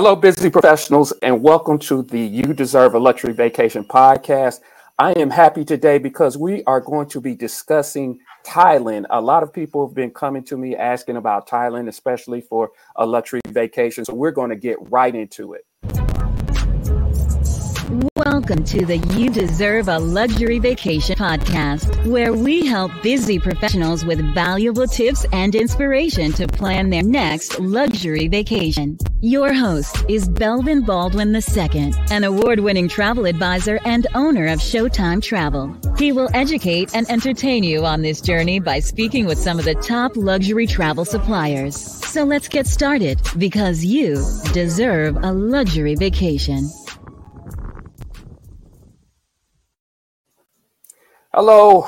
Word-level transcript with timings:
Hello, 0.00 0.14
busy 0.14 0.48
professionals, 0.48 1.12
and 1.22 1.42
welcome 1.42 1.76
to 1.76 2.04
the 2.04 2.20
You 2.20 2.54
Deserve 2.54 2.94
a 2.94 3.00
Luxury 3.00 3.32
Vacation 3.32 3.82
podcast. 3.82 4.60
I 4.96 5.10
am 5.14 5.28
happy 5.28 5.64
today 5.64 5.98
because 5.98 6.38
we 6.38 6.62
are 6.68 6.80
going 6.80 7.08
to 7.08 7.20
be 7.20 7.34
discussing 7.34 8.20
Thailand. 8.46 9.06
A 9.10 9.20
lot 9.20 9.42
of 9.42 9.52
people 9.52 9.88
have 9.88 9.96
been 9.96 10.12
coming 10.12 10.44
to 10.44 10.56
me 10.56 10.76
asking 10.76 11.16
about 11.16 11.48
Thailand, 11.48 11.88
especially 11.88 12.40
for 12.40 12.70
a 12.94 13.04
luxury 13.04 13.40
vacation. 13.48 14.04
So 14.04 14.14
we're 14.14 14.30
going 14.30 14.50
to 14.50 14.56
get 14.56 14.76
right 14.88 15.12
into 15.12 15.54
it. 15.54 15.66
Welcome 17.88 18.64
to 18.64 18.84
the 18.84 18.98
You 19.16 19.30
Deserve 19.30 19.88
a 19.88 19.98
Luxury 19.98 20.58
Vacation 20.58 21.16
podcast, 21.16 22.06
where 22.06 22.34
we 22.34 22.66
help 22.66 22.92
busy 23.02 23.38
professionals 23.38 24.04
with 24.04 24.20
valuable 24.34 24.86
tips 24.86 25.24
and 25.32 25.54
inspiration 25.54 26.32
to 26.34 26.46
plan 26.46 26.90
their 26.90 27.02
next 27.02 27.58
luxury 27.58 28.28
vacation. 28.28 28.98
Your 29.22 29.54
host 29.54 30.04
is 30.06 30.28
Belvin 30.28 30.84
Baldwin 30.84 31.34
II, 31.34 31.94
an 32.10 32.24
award 32.24 32.60
winning 32.60 32.88
travel 32.88 33.24
advisor 33.24 33.80
and 33.86 34.06
owner 34.14 34.48
of 34.48 34.58
Showtime 34.58 35.22
Travel. 35.22 35.74
He 35.96 36.12
will 36.12 36.28
educate 36.34 36.94
and 36.94 37.10
entertain 37.10 37.64
you 37.64 37.86
on 37.86 38.02
this 38.02 38.20
journey 38.20 38.60
by 38.60 38.80
speaking 38.80 39.24
with 39.24 39.38
some 39.38 39.58
of 39.58 39.64
the 39.64 39.76
top 39.76 40.14
luxury 40.14 40.66
travel 40.66 41.06
suppliers. 41.06 41.74
So 41.74 42.24
let's 42.24 42.48
get 42.48 42.66
started 42.66 43.18
because 43.38 43.82
you 43.82 44.16
deserve 44.52 45.16
a 45.24 45.32
luxury 45.32 45.94
vacation. 45.94 46.68
Hello, 51.34 51.86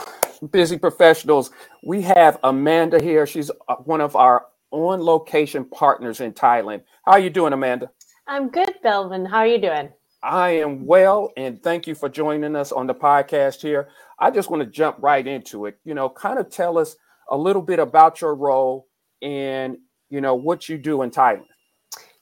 busy 0.50 0.76
professionals. 0.76 1.50
We 1.82 2.02
have 2.02 2.38
Amanda 2.42 3.02
here. 3.02 3.26
She's 3.26 3.50
uh, 3.70 3.76
one 3.76 4.02
of 4.02 4.14
our 4.14 4.44
on 4.70 5.00
location 5.00 5.64
partners 5.64 6.20
in 6.20 6.34
Thailand. 6.34 6.82
How 7.06 7.12
are 7.12 7.18
you 7.18 7.30
doing, 7.30 7.54
Amanda? 7.54 7.90
I'm 8.28 8.50
good, 8.50 8.74
Belvin. 8.84 9.26
How 9.26 9.38
are 9.38 9.46
you 9.46 9.58
doing? 9.58 9.88
I 10.22 10.50
am 10.50 10.84
well, 10.84 11.32
and 11.38 11.62
thank 11.62 11.86
you 11.86 11.94
for 11.94 12.10
joining 12.10 12.54
us 12.54 12.70
on 12.70 12.86
the 12.86 12.94
podcast 12.94 13.62
here. 13.62 13.88
I 14.18 14.30
just 14.30 14.50
want 14.50 14.62
to 14.62 14.68
jump 14.68 14.98
right 15.00 15.26
into 15.26 15.64
it. 15.64 15.78
You 15.84 15.94
know, 15.94 16.10
kind 16.10 16.38
of 16.38 16.50
tell 16.50 16.76
us 16.76 16.96
a 17.30 17.36
little 17.36 17.62
bit 17.62 17.78
about 17.78 18.20
your 18.20 18.34
role 18.34 18.88
and, 19.22 19.78
you 20.10 20.20
know, 20.20 20.34
what 20.34 20.68
you 20.68 20.76
do 20.76 21.00
in 21.00 21.10
Thailand. 21.10 21.46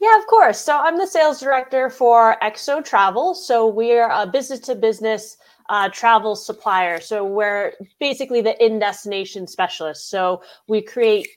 Yeah, 0.01 0.17
of 0.17 0.27
course. 0.29 0.61
So 0.61 0.79
I'm 0.79 0.97
the 0.97 1.07
sales 1.07 1.41
director 1.41 1.91
for 1.91 2.37
EXO 2.41 2.85
Travel. 2.85 3.35
So 3.35 3.67
we're 3.67 4.09
a 4.09 4.25
business 4.25 4.61
to 4.61 4.77
business 4.77 5.37
uh, 5.69 5.89
travel 5.91 6.35
supplier. 6.37 7.01
So 7.01 7.25
we're 7.25 7.73
basically 8.01 8.41
the 8.41 8.65
in 8.65 8.79
destination 8.79 9.47
specialist. 9.47 10.11
So 10.11 10.43
we 10.67 10.81
create 10.83 11.29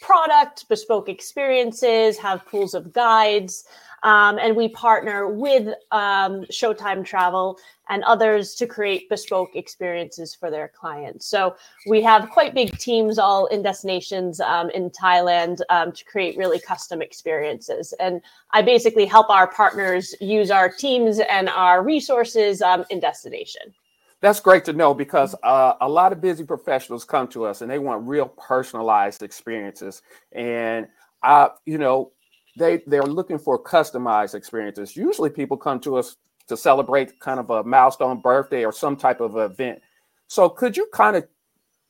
product, 0.00 0.68
bespoke 0.68 1.08
experiences, 1.08 2.18
have 2.18 2.46
pools 2.46 2.74
of 2.74 2.92
guides, 2.92 3.64
um, 4.02 4.38
and 4.38 4.56
we 4.56 4.68
partner 4.68 5.28
with 5.28 5.68
um, 5.90 6.42
Showtime 6.52 7.04
Travel 7.04 7.58
and 7.88 8.04
others 8.04 8.54
to 8.56 8.66
create 8.66 9.08
bespoke 9.08 9.50
experiences 9.54 10.34
for 10.34 10.50
their 10.50 10.68
clients. 10.68 11.26
So 11.26 11.56
we 11.88 12.02
have 12.02 12.30
quite 12.30 12.54
big 12.54 12.76
teams 12.78 13.18
all 13.18 13.46
in 13.46 13.62
destinations 13.62 14.40
um, 14.40 14.70
in 14.70 14.90
Thailand 14.90 15.60
um, 15.70 15.92
to 15.92 16.04
create 16.04 16.36
really 16.36 16.60
custom 16.60 17.00
experiences. 17.00 17.94
And 17.98 18.20
I 18.52 18.62
basically 18.62 19.06
help 19.06 19.30
our 19.30 19.46
partners 19.46 20.14
use 20.20 20.50
our 20.50 20.68
teams 20.68 21.18
and 21.18 21.48
our 21.48 21.82
resources 21.82 22.62
um, 22.62 22.84
in 22.90 23.00
destination. 23.00 23.74
That's 24.20 24.40
great 24.40 24.64
to 24.64 24.72
know 24.72 24.94
because 24.94 25.34
uh, 25.44 25.74
a 25.80 25.88
lot 25.88 26.12
of 26.12 26.20
busy 26.20 26.42
professionals 26.42 27.04
come 27.04 27.28
to 27.28 27.44
us 27.44 27.62
and 27.62 27.70
they 27.70 27.78
want 27.78 28.06
real 28.06 28.26
personalized 28.26 29.22
experiences. 29.22 30.02
And 30.32 30.88
I, 31.22 31.50
you 31.66 31.78
know, 31.78 32.12
they 32.58 32.82
they're 32.86 33.02
looking 33.02 33.38
for 33.38 33.62
customized 33.62 34.34
experiences. 34.34 34.96
Usually, 34.96 35.30
people 35.30 35.56
come 35.56 35.80
to 35.80 35.96
us 35.96 36.16
to 36.48 36.56
celebrate 36.56 37.18
kind 37.20 37.38
of 37.38 37.50
a 37.50 37.62
milestone 37.62 38.20
birthday 38.20 38.64
or 38.64 38.72
some 38.72 38.96
type 38.96 39.20
of 39.20 39.36
event. 39.36 39.80
So, 40.26 40.48
could 40.48 40.76
you 40.76 40.88
kind 40.92 41.16
of 41.16 41.26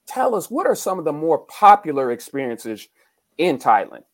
tell 0.06 0.34
us 0.34 0.50
what 0.50 0.66
are 0.66 0.74
some 0.74 0.98
of 0.98 1.04
the 1.04 1.12
more 1.12 1.38
popular 1.38 2.12
experiences 2.12 2.88
in 3.36 3.58
Thailand? 3.58 4.04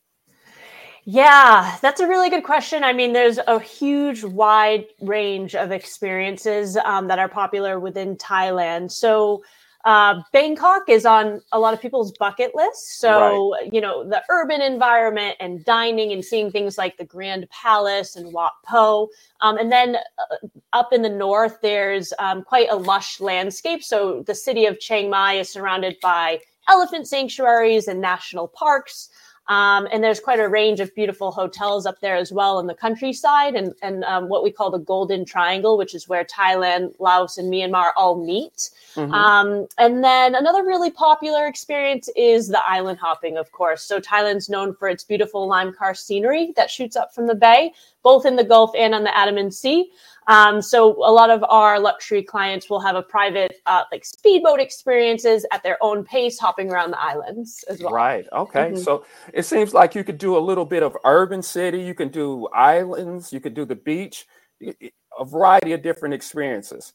Yeah, 1.07 1.77
that's 1.83 2.01
a 2.01 2.09
really 2.09 2.31
good 2.31 2.45
question. 2.45 2.83
I 2.83 2.95
mean, 2.95 3.13
there's 3.13 3.39
a 3.47 3.61
huge 3.61 4.25
wide 4.25 4.87
range 5.03 5.55
of 5.55 5.71
experiences 5.71 6.79
um, 6.79 7.09
that 7.09 7.19
are 7.19 7.29
popular 7.29 7.79
within 7.79 8.17
Thailand. 8.17 8.91
So, 8.91 9.45
uh, 9.85 10.23
Bangkok 10.33 10.89
is 10.89 11.05
on 11.05 11.43
a 11.53 11.59
lot 11.59 11.75
of 11.75 11.81
people's 11.81 12.13
bucket 12.13 12.55
list. 12.55 13.01
So, 13.01 13.53
right. 13.53 13.73
you 13.73 13.81
know, 13.81 14.09
the 14.09 14.23
urban 14.31 14.63
environment 14.63 15.37
and 15.41 15.63
dining 15.65 16.13
and 16.13 16.25
seeing 16.25 16.51
things 16.51 16.79
like 16.79 16.97
the 16.97 17.05
Grand 17.05 17.49
Palace 17.51 18.17
and 18.17 18.33
Wat 18.33 18.53
Pho. 18.67 19.09
Um, 19.43 19.59
and 19.59 19.71
then 19.71 19.97
uh, 19.97 20.49
up 20.73 20.93
in 20.93 21.03
the 21.03 21.11
north, 21.11 21.59
there's 21.61 22.15
um, 22.19 22.43
quite 22.43 22.69
a 22.71 22.77
lush 22.77 23.21
landscape. 23.21 23.85
So, 23.85 24.23
the 24.27 24.35
city 24.35 24.65
of 24.65 24.81
Chiang 24.81 25.11
Mai 25.11 25.35
is 25.35 25.51
surrounded 25.51 25.97
by 26.01 26.41
elephant 26.69 27.07
sanctuaries 27.07 27.87
and 27.87 28.01
national 28.01 28.49
parks. 28.49 29.11
Um, 29.49 29.87
and 29.93 30.03
there's 30.03 30.21
quite 30.21 30.41
a 30.41 30.49
range 30.49 30.81
of 30.81 30.95
beautiful 30.95 31.31
hotels 31.31 31.85
up 31.85 32.01
there 32.01 32.17
as 32.17 32.33
well 32.33 32.59
in 32.61 32.67
the 32.67 32.75
countryside 32.75 33.55
and, 33.55 33.75
and 33.83 34.03
um, 34.05 34.29
what 34.29 34.43
we 34.43 34.51
call 34.51 34.71
the 34.71 34.79
Golden 34.79 35.27
Triangle, 35.27 35.77
which 35.77 35.95
is 35.95 36.09
where 36.09 36.25
Thailand, 36.25 36.95
Laos, 36.99 37.37
and 37.37 37.53
Myanmar 37.53 37.91
all 37.95 38.25
meet. 38.25 38.71
Mm-hmm. 38.95 39.13
Um, 39.13 39.67
and 39.77 40.03
then 40.03 40.35
another 40.35 40.65
really 40.65 40.91
popular 40.91 41.47
experience 41.47 42.09
is 42.17 42.49
the 42.49 42.67
island 42.67 42.99
hopping, 42.99 43.37
of 43.37 43.53
course. 43.53 43.83
So 43.85 44.01
Thailand's 44.01 44.49
known 44.49 44.75
for 44.75 44.89
its 44.89 45.05
beautiful 45.05 45.47
lime 45.47 45.75
karst 45.75 46.07
scenery 46.07 46.53
that 46.57 46.71
shoots 46.71 46.97
up 46.97 47.15
from 47.15 47.27
the 47.27 47.35
bay, 47.35 47.73
both 48.03 48.25
in 48.25 48.37
the 48.37 48.45
Gulf 48.45 48.71
and 48.75 48.95
on 48.95 49.05
the 49.05 49.17
Andaman 49.17 49.51
Sea. 49.51 49.91
Um, 50.27 50.63
so 50.63 50.93
a 51.05 51.13
lot 51.13 51.31
of 51.31 51.45
our 51.45 51.79
luxury 51.79 52.23
clients 52.23 52.71
will 52.71 52.81
have 52.81 52.97
a 52.97 53.03
private 53.03 53.61
uh, 53.67 53.85
like 53.93 54.05
speedboat 54.05 54.61
experiences 54.61 55.45
at 55.53 55.63
their 55.63 55.77
own 55.83 56.05
pace, 56.05 56.39
hopping 56.39 56.71
around 56.71 56.93
the 56.93 57.03
islands 57.03 57.65
as 57.69 57.81
well. 57.81 57.93
Right. 57.93 58.27
Okay. 58.33 58.71
Mm-hmm. 58.71 58.83
So 58.83 59.05
it 59.33 59.45
seems 59.45 59.75
like 59.75 59.95
you 59.95 60.03
could 60.03 60.19
do 60.19 60.37
a 60.37 60.41
little 60.41 60.65
bit 60.65 60.83
of 60.83 60.97
urban 61.05 61.43
city. 61.43 61.83
You 61.83 61.95
can 61.95 62.09
do 62.09 62.49
islands. 62.55 63.33
You 63.33 63.41
could 63.41 63.55
do 63.55 63.65
the 63.65 63.77
beach. 63.77 64.27
A 64.63 65.25
variety 65.25 65.73
of 65.73 65.83
different 65.83 66.15
experiences. 66.15 66.95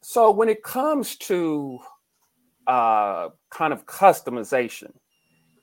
So 0.00 0.30
when 0.30 0.48
it 0.48 0.62
comes 0.62 1.16
to 1.16 1.78
uh, 2.66 3.28
kind 3.50 3.72
of 3.72 3.84
customization, 3.86 4.92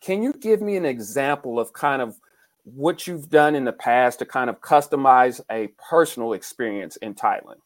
can 0.01 0.21
you 0.21 0.33
give 0.33 0.61
me 0.61 0.77
an 0.77 0.85
example 0.85 1.59
of 1.59 1.73
kind 1.73 2.01
of 2.01 2.19
what 2.75 3.07
you've 3.07 3.29
done 3.29 3.55
in 3.55 3.65
the 3.65 3.73
past 3.73 4.19
to 4.19 4.25
kind 4.25 4.49
of 4.49 4.61
customize 4.61 5.41
a 5.51 5.67
personal 5.89 6.33
experience 6.33 6.95
in 6.97 7.13
Thailand? 7.13 7.57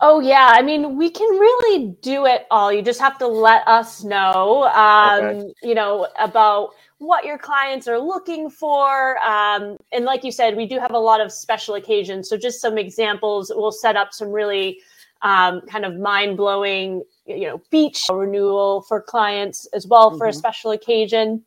Oh 0.00 0.20
yeah, 0.20 0.50
I 0.52 0.62
mean 0.62 0.96
we 0.96 1.08
can 1.08 1.28
really 1.28 1.96
do 2.02 2.26
it 2.26 2.46
all. 2.50 2.72
You 2.72 2.82
just 2.82 3.00
have 3.00 3.16
to 3.18 3.26
let 3.26 3.66
us 3.66 4.04
know, 4.04 4.64
um, 4.64 5.24
okay. 5.24 5.52
you 5.62 5.74
know, 5.74 6.08
about 6.18 6.70
what 6.98 7.24
your 7.24 7.38
clients 7.38 7.86
are 7.86 7.98
looking 7.98 8.50
for. 8.50 9.18
Um, 9.24 9.76
and 9.92 10.04
like 10.04 10.24
you 10.24 10.32
said, 10.32 10.56
we 10.56 10.66
do 10.66 10.78
have 10.78 10.92
a 10.92 10.98
lot 10.98 11.20
of 11.20 11.32
special 11.32 11.74
occasions. 11.74 12.28
So 12.28 12.36
just 12.36 12.60
some 12.60 12.78
examples. 12.78 13.52
We'll 13.54 13.72
set 13.72 13.96
up 13.96 14.12
some 14.12 14.30
really 14.30 14.80
um, 15.22 15.62
kind 15.62 15.84
of 15.84 15.96
mind 15.96 16.36
blowing, 16.36 17.02
you 17.26 17.48
know, 17.48 17.62
beach 17.70 18.04
renewal 18.10 18.82
for 18.82 19.00
clients 19.00 19.66
as 19.72 19.86
well 19.86 20.10
for 20.10 20.26
mm-hmm. 20.26 20.30
a 20.30 20.32
special 20.32 20.70
occasion. 20.70 21.42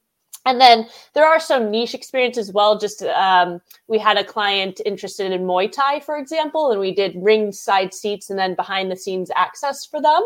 And 0.48 0.62
then 0.62 0.88
there 1.14 1.26
are 1.26 1.42
some 1.42 1.70
niche 1.70 1.94
experiences 1.94 2.48
as 2.48 2.54
well. 2.54 2.80
Just 2.80 3.04
um, 3.04 3.62
we 3.88 4.00
had 4.00 4.18
a 4.18 4.24
client 4.24 4.80
interested 4.86 5.32
in 5.32 5.42
Muay 5.42 5.70
Thai, 5.70 6.00
for 6.00 6.18
example, 6.18 6.72
and 6.72 6.80
we 6.80 6.96
did 6.96 7.16
ringside 7.18 7.94
seats 7.94 8.30
and 8.30 8.40
then 8.40 8.56
behind 8.56 8.90
the 8.90 8.96
scenes 8.96 9.30
access 9.36 9.86
for 9.86 10.02
them. 10.02 10.22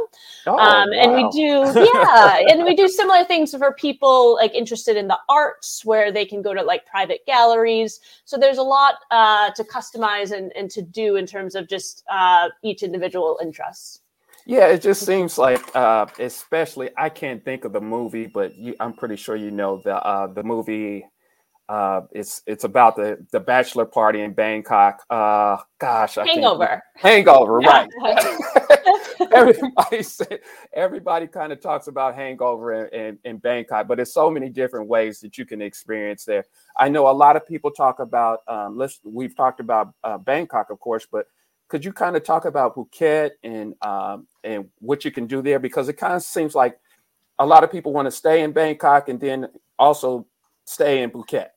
Oh, 0.45 0.57
um, 0.57 0.57
wow. 0.57 0.85
And 0.91 1.13
we 1.13 1.29
do, 1.31 1.89
yeah, 1.93 2.39
and 2.47 2.63
we 2.63 2.75
do 2.75 2.87
similar 2.87 3.23
things 3.23 3.55
for 3.55 3.73
people 3.73 4.35
like 4.35 4.53
interested 4.53 4.95
in 4.95 5.07
the 5.07 5.17
arts, 5.27 5.83
where 5.83 6.11
they 6.11 6.25
can 6.25 6.43
go 6.43 6.53
to 6.53 6.61
like 6.61 6.85
private 6.85 7.25
galleries. 7.25 7.99
So 8.25 8.37
there's 8.37 8.59
a 8.59 8.63
lot 8.63 8.95
uh, 9.09 9.49
to 9.55 9.63
customize 9.63 10.31
and, 10.31 10.51
and 10.55 10.69
to 10.69 10.83
do 10.83 11.15
in 11.15 11.25
terms 11.25 11.55
of 11.55 11.67
just 11.67 12.03
uh, 12.11 12.49
each 12.63 12.83
individual 12.83 13.39
interests. 13.41 14.01
Yeah, 14.45 14.67
it 14.67 14.81
just 14.81 15.05
seems 15.05 15.37
like, 15.37 15.75
uh, 15.75 16.07
especially 16.19 16.89
I 16.97 17.09
can't 17.09 17.43
think 17.43 17.65
of 17.65 17.73
the 17.73 17.81
movie, 17.81 18.27
but 18.27 18.55
you, 18.55 18.75
I'm 18.79 18.93
pretty 18.93 19.15
sure 19.15 19.35
you 19.35 19.51
know 19.51 19.81
the 19.83 19.95
uh, 19.95 20.27
the 20.27 20.43
movie. 20.43 21.05
Uh, 21.69 22.01
it's 22.11 22.41
it's 22.47 22.63
about 22.63 22.95
the 22.95 23.25
the 23.31 23.39
bachelor 23.39 23.85
party 23.85 24.21
in 24.21 24.33
Bangkok. 24.33 25.03
Uh, 25.09 25.57
gosh, 25.79 26.17
I 26.17 26.25
Hangover. 26.25 26.83
Hangover, 26.95 27.57
right? 27.59 27.87
everybody 29.31 30.03
said, 30.03 30.39
everybody 30.73 31.27
kind 31.27 31.53
of 31.53 31.61
talks 31.61 31.87
about 31.87 32.15
Hangover 32.15 32.85
in, 32.85 32.99
in, 32.99 33.19
in 33.23 33.37
Bangkok, 33.37 33.87
but 33.87 33.95
there's 33.95 34.13
so 34.13 34.29
many 34.29 34.49
different 34.49 34.87
ways 34.87 35.19
that 35.21 35.37
you 35.37 35.45
can 35.45 35.61
experience 35.61 36.25
there. 36.25 36.45
I 36.77 36.89
know 36.89 37.07
a 37.09 37.13
lot 37.13 37.35
of 37.35 37.47
people 37.47 37.71
talk 37.71 37.99
about. 37.99 38.39
Um, 38.47 38.77
let's 38.77 38.99
we've 39.03 39.35
talked 39.35 39.59
about 39.59 39.93
uh, 40.03 40.17
Bangkok, 40.17 40.71
of 40.71 40.79
course, 40.79 41.07
but 41.09 41.27
could 41.71 41.85
you 41.85 41.93
kind 41.93 42.17
of 42.17 42.23
talk 42.25 42.43
about 42.43 42.75
Phuket 42.75 43.31
and 43.45 43.75
um, 43.81 44.27
and 44.43 44.67
what 44.79 45.05
you 45.05 45.11
can 45.11 45.25
do 45.25 45.41
there? 45.41 45.57
Because 45.57 45.87
it 45.87 45.93
kind 45.93 46.13
of 46.13 46.21
seems 46.21 46.53
like 46.53 46.77
a 47.39 47.45
lot 47.45 47.63
of 47.63 47.71
people 47.71 47.93
want 47.93 48.07
to 48.07 48.11
stay 48.11 48.43
in 48.43 48.51
Bangkok 48.51 49.07
and 49.07 49.17
then 49.17 49.47
also 49.79 50.27
stay 50.65 51.01
in 51.01 51.09
Phuket. 51.11 51.47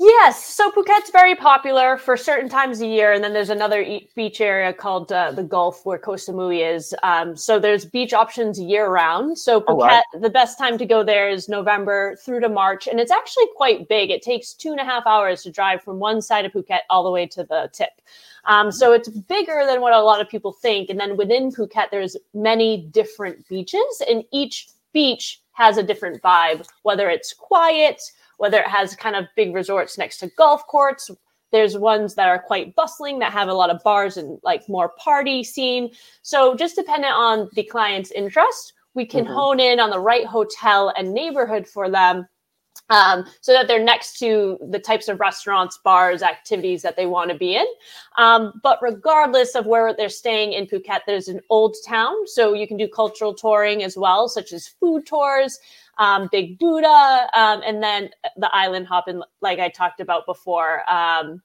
Yes, 0.00 0.44
so 0.44 0.70
Phuket's 0.70 1.10
very 1.10 1.34
popular 1.34 1.96
for 1.96 2.16
certain 2.16 2.48
times 2.48 2.80
a 2.80 2.86
year, 2.86 3.12
and 3.12 3.24
then 3.24 3.32
there's 3.32 3.50
another 3.50 3.82
e- 3.82 4.08
beach 4.14 4.40
area 4.40 4.72
called 4.72 5.10
uh, 5.10 5.32
the 5.32 5.42
Gulf 5.42 5.84
where 5.84 5.98
Koh 5.98 6.12
Samui 6.12 6.64
is. 6.72 6.94
Um, 7.02 7.36
so 7.36 7.58
there's 7.58 7.84
beach 7.84 8.12
options 8.12 8.60
year 8.60 8.88
round. 8.88 9.36
So 9.36 9.60
Phuket, 9.60 9.80
right. 9.80 10.04
the 10.20 10.30
best 10.30 10.56
time 10.56 10.78
to 10.78 10.86
go 10.86 11.02
there 11.02 11.28
is 11.28 11.48
November 11.48 12.16
through 12.24 12.40
to 12.40 12.48
March, 12.48 12.86
and 12.86 13.00
it's 13.00 13.10
actually 13.10 13.46
quite 13.56 13.88
big. 13.88 14.10
It 14.10 14.22
takes 14.22 14.52
two 14.52 14.70
and 14.70 14.78
a 14.78 14.84
half 14.84 15.04
hours 15.04 15.42
to 15.42 15.50
drive 15.50 15.82
from 15.82 15.98
one 15.98 16.22
side 16.22 16.44
of 16.44 16.52
Phuket 16.52 16.80
all 16.90 17.02
the 17.02 17.10
way 17.10 17.26
to 17.26 17.42
the 17.42 17.68
tip. 17.72 18.00
Um, 18.44 18.70
so 18.70 18.92
it's 18.92 19.08
bigger 19.08 19.64
than 19.66 19.80
what 19.80 19.94
a 19.94 20.00
lot 20.00 20.20
of 20.20 20.28
people 20.28 20.52
think. 20.52 20.90
And 20.90 21.00
then 21.00 21.16
within 21.16 21.50
Phuket, 21.50 21.90
there's 21.90 22.16
many 22.34 22.86
different 22.92 23.48
beaches, 23.48 24.00
and 24.08 24.22
each 24.30 24.68
beach 24.92 25.40
has 25.54 25.76
a 25.76 25.82
different 25.82 26.22
vibe, 26.22 26.64
whether 26.82 27.10
it's 27.10 27.34
quiet 27.34 28.00
whether 28.38 28.58
it 28.58 28.68
has 28.68 28.96
kind 28.96 29.14
of 29.14 29.26
big 29.36 29.54
resorts 29.54 29.98
next 29.98 30.18
to 30.18 30.28
golf 30.36 30.66
courts. 30.66 31.10
There's 31.52 31.78
ones 31.78 32.14
that 32.14 32.28
are 32.28 32.38
quite 32.38 32.74
bustling 32.74 33.18
that 33.20 33.32
have 33.32 33.48
a 33.48 33.54
lot 33.54 33.70
of 33.70 33.82
bars 33.82 34.16
and 34.16 34.38
like 34.42 34.68
more 34.68 34.90
party 34.90 35.44
scene. 35.44 35.90
So 36.22 36.54
just 36.54 36.76
dependent 36.76 37.14
on 37.14 37.48
the 37.54 37.64
client's 37.64 38.10
interest, 38.10 38.72
we 38.94 39.06
can 39.06 39.24
mm-hmm. 39.24 39.34
hone 39.34 39.60
in 39.60 39.80
on 39.80 39.90
the 39.90 40.00
right 40.00 40.26
hotel 40.26 40.92
and 40.96 41.12
neighborhood 41.12 41.66
for 41.66 41.90
them 41.90 42.26
um, 42.90 43.24
so 43.40 43.52
that 43.52 43.68
they're 43.68 43.82
next 43.82 44.18
to 44.18 44.58
the 44.70 44.78
types 44.78 45.08
of 45.08 45.20
restaurants, 45.20 45.78
bars, 45.84 46.22
activities 46.22 46.82
that 46.82 46.96
they 46.96 47.06
want 47.06 47.30
to 47.30 47.36
be 47.36 47.56
in. 47.56 47.66
Um, 48.16 48.60
but 48.62 48.78
regardless 48.80 49.54
of 49.54 49.66
where 49.66 49.94
they're 49.94 50.08
staying 50.08 50.52
in 50.52 50.66
Phuket, 50.66 51.00
there's 51.06 51.28
an 51.28 51.40
old 51.50 51.76
town. 51.86 52.14
So 52.26 52.54
you 52.54 52.66
can 52.66 52.76
do 52.76 52.88
cultural 52.88 53.34
touring 53.34 53.82
as 53.82 53.96
well, 53.96 54.28
such 54.28 54.52
as 54.52 54.68
food 54.68 55.06
tours 55.06 55.58
um, 55.98 56.28
Big 56.30 56.58
Buddha, 56.58 57.28
um, 57.34 57.62
and 57.64 57.82
then 57.82 58.10
the 58.36 58.50
island 58.54 58.86
hopping, 58.86 59.22
like 59.40 59.58
I 59.58 59.68
talked 59.68 60.00
about 60.00 60.26
before, 60.26 60.88
um, 60.90 61.42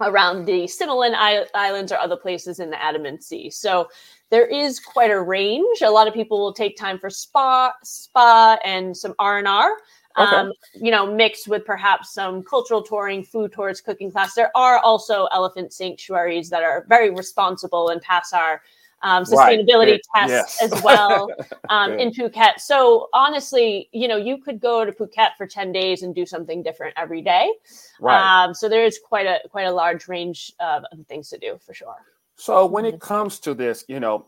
around 0.00 0.44
the 0.44 0.64
Similan 0.64 1.14
I- 1.14 1.46
Islands 1.54 1.92
or 1.92 1.98
other 1.98 2.16
places 2.16 2.58
in 2.58 2.70
the 2.70 2.82
Andaman 2.82 3.20
Sea. 3.20 3.50
So 3.50 3.88
there 4.30 4.46
is 4.46 4.80
quite 4.80 5.10
a 5.10 5.20
range. 5.20 5.82
A 5.82 5.90
lot 5.90 6.08
of 6.08 6.14
people 6.14 6.40
will 6.40 6.52
take 6.52 6.76
time 6.76 6.98
for 6.98 7.08
spa, 7.08 7.72
spa, 7.84 8.58
and 8.64 8.96
some 8.96 9.14
R 9.18 9.38
and 9.38 9.48
R. 9.48 9.70
Okay. 10.18 10.34
Um, 10.34 10.52
you 10.74 10.90
know, 10.90 11.06
mixed 11.06 11.46
with 11.46 11.64
perhaps 11.66 12.14
some 12.14 12.42
cultural 12.42 12.82
touring, 12.82 13.22
food 13.22 13.52
tours, 13.52 13.82
cooking 13.82 14.10
class. 14.10 14.34
There 14.34 14.50
are 14.56 14.78
also 14.78 15.26
elephant 15.26 15.74
sanctuaries 15.74 16.48
that 16.50 16.62
are 16.62 16.86
very 16.88 17.10
responsible 17.10 17.90
and 17.90 18.00
pass 18.00 18.32
our 18.32 18.62
um, 19.02 19.24
sustainability 19.24 19.92
right. 19.92 20.00
tests 20.14 20.58
yes. 20.60 20.62
as 20.62 20.82
well 20.82 21.30
um, 21.68 21.92
in 21.92 22.10
Phuket. 22.10 22.58
So 22.58 23.08
honestly, 23.12 23.88
you 23.92 24.08
know, 24.08 24.16
you 24.16 24.38
could 24.38 24.60
go 24.60 24.84
to 24.84 24.92
Phuket 24.92 25.36
for 25.36 25.46
10 25.46 25.72
days 25.72 26.02
and 26.02 26.14
do 26.14 26.26
something 26.26 26.62
different 26.62 26.94
every 26.96 27.22
day. 27.22 27.52
Right. 28.00 28.44
Um, 28.44 28.54
so 28.54 28.68
there 28.68 28.84
is 28.84 28.98
quite 28.98 29.26
a 29.26 29.40
quite 29.48 29.66
a 29.66 29.72
large 29.72 30.08
range 30.08 30.52
of, 30.60 30.84
of 30.92 31.06
things 31.06 31.28
to 31.30 31.38
do 31.38 31.58
for 31.64 31.74
sure. 31.74 31.96
So 32.36 32.66
when 32.66 32.84
it 32.84 32.96
mm-hmm. 32.96 33.14
comes 33.14 33.38
to 33.40 33.54
this, 33.54 33.84
you 33.88 34.00
know, 34.00 34.26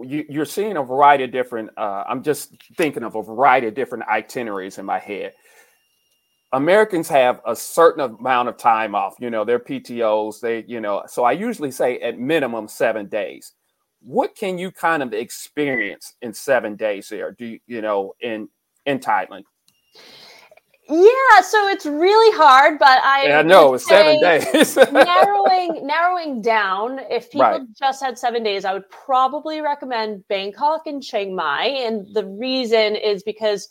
you, 0.00 0.40
are 0.40 0.44
seeing 0.44 0.76
a 0.76 0.82
variety 0.82 1.24
of 1.24 1.32
different. 1.32 1.70
Uh, 1.76 2.04
I'm 2.08 2.22
just 2.22 2.54
thinking 2.76 3.02
of 3.02 3.16
a 3.16 3.22
variety 3.22 3.66
of 3.66 3.74
different 3.74 4.04
itineraries 4.08 4.78
in 4.78 4.86
my 4.86 4.98
head. 4.98 5.34
Americans 6.52 7.08
have 7.08 7.40
a 7.46 7.54
certain 7.54 8.00
amount 8.00 8.48
of 8.48 8.56
time 8.56 8.94
off, 8.94 9.16
you 9.20 9.30
know, 9.30 9.44
their 9.44 9.58
PTOs, 9.58 10.40
they, 10.40 10.64
you 10.66 10.80
know, 10.80 11.02
so 11.06 11.24
I 11.24 11.32
usually 11.32 11.70
say 11.70 11.98
at 11.98 12.18
minimum 12.18 12.68
seven 12.68 13.06
days. 13.06 13.52
What 14.00 14.34
can 14.34 14.56
you 14.56 14.70
kind 14.70 15.02
of 15.02 15.12
experience 15.12 16.14
in 16.22 16.32
seven 16.32 16.76
days 16.76 17.08
there? 17.08 17.32
Do 17.32 17.44
you, 17.44 17.58
you 17.66 17.82
know, 17.82 18.14
in 18.20 18.48
in 18.86 19.00
Thailand? 19.00 19.42
Yeah, 20.90 21.42
so 21.42 21.68
it's 21.68 21.84
really 21.84 22.34
hard, 22.34 22.78
but 22.78 23.02
I 23.04 23.26
yeah, 23.26 23.42
know 23.42 23.74
it's 23.74 23.86
seven 23.86 24.20
days. 24.22 24.76
narrowing 24.92 25.86
narrowing 25.86 26.40
down. 26.40 27.00
If 27.10 27.30
people 27.30 27.42
right. 27.42 27.60
just 27.78 28.02
had 28.02 28.16
seven 28.16 28.42
days, 28.42 28.64
I 28.64 28.72
would 28.72 28.88
probably 28.88 29.60
recommend 29.60 30.26
Bangkok 30.28 30.86
and 30.86 31.02
Chiang 31.02 31.34
Mai, 31.34 31.64
and 31.64 32.06
the 32.14 32.24
reason 32.24 32.96
is 32.96 33.22
because 33.22 33.68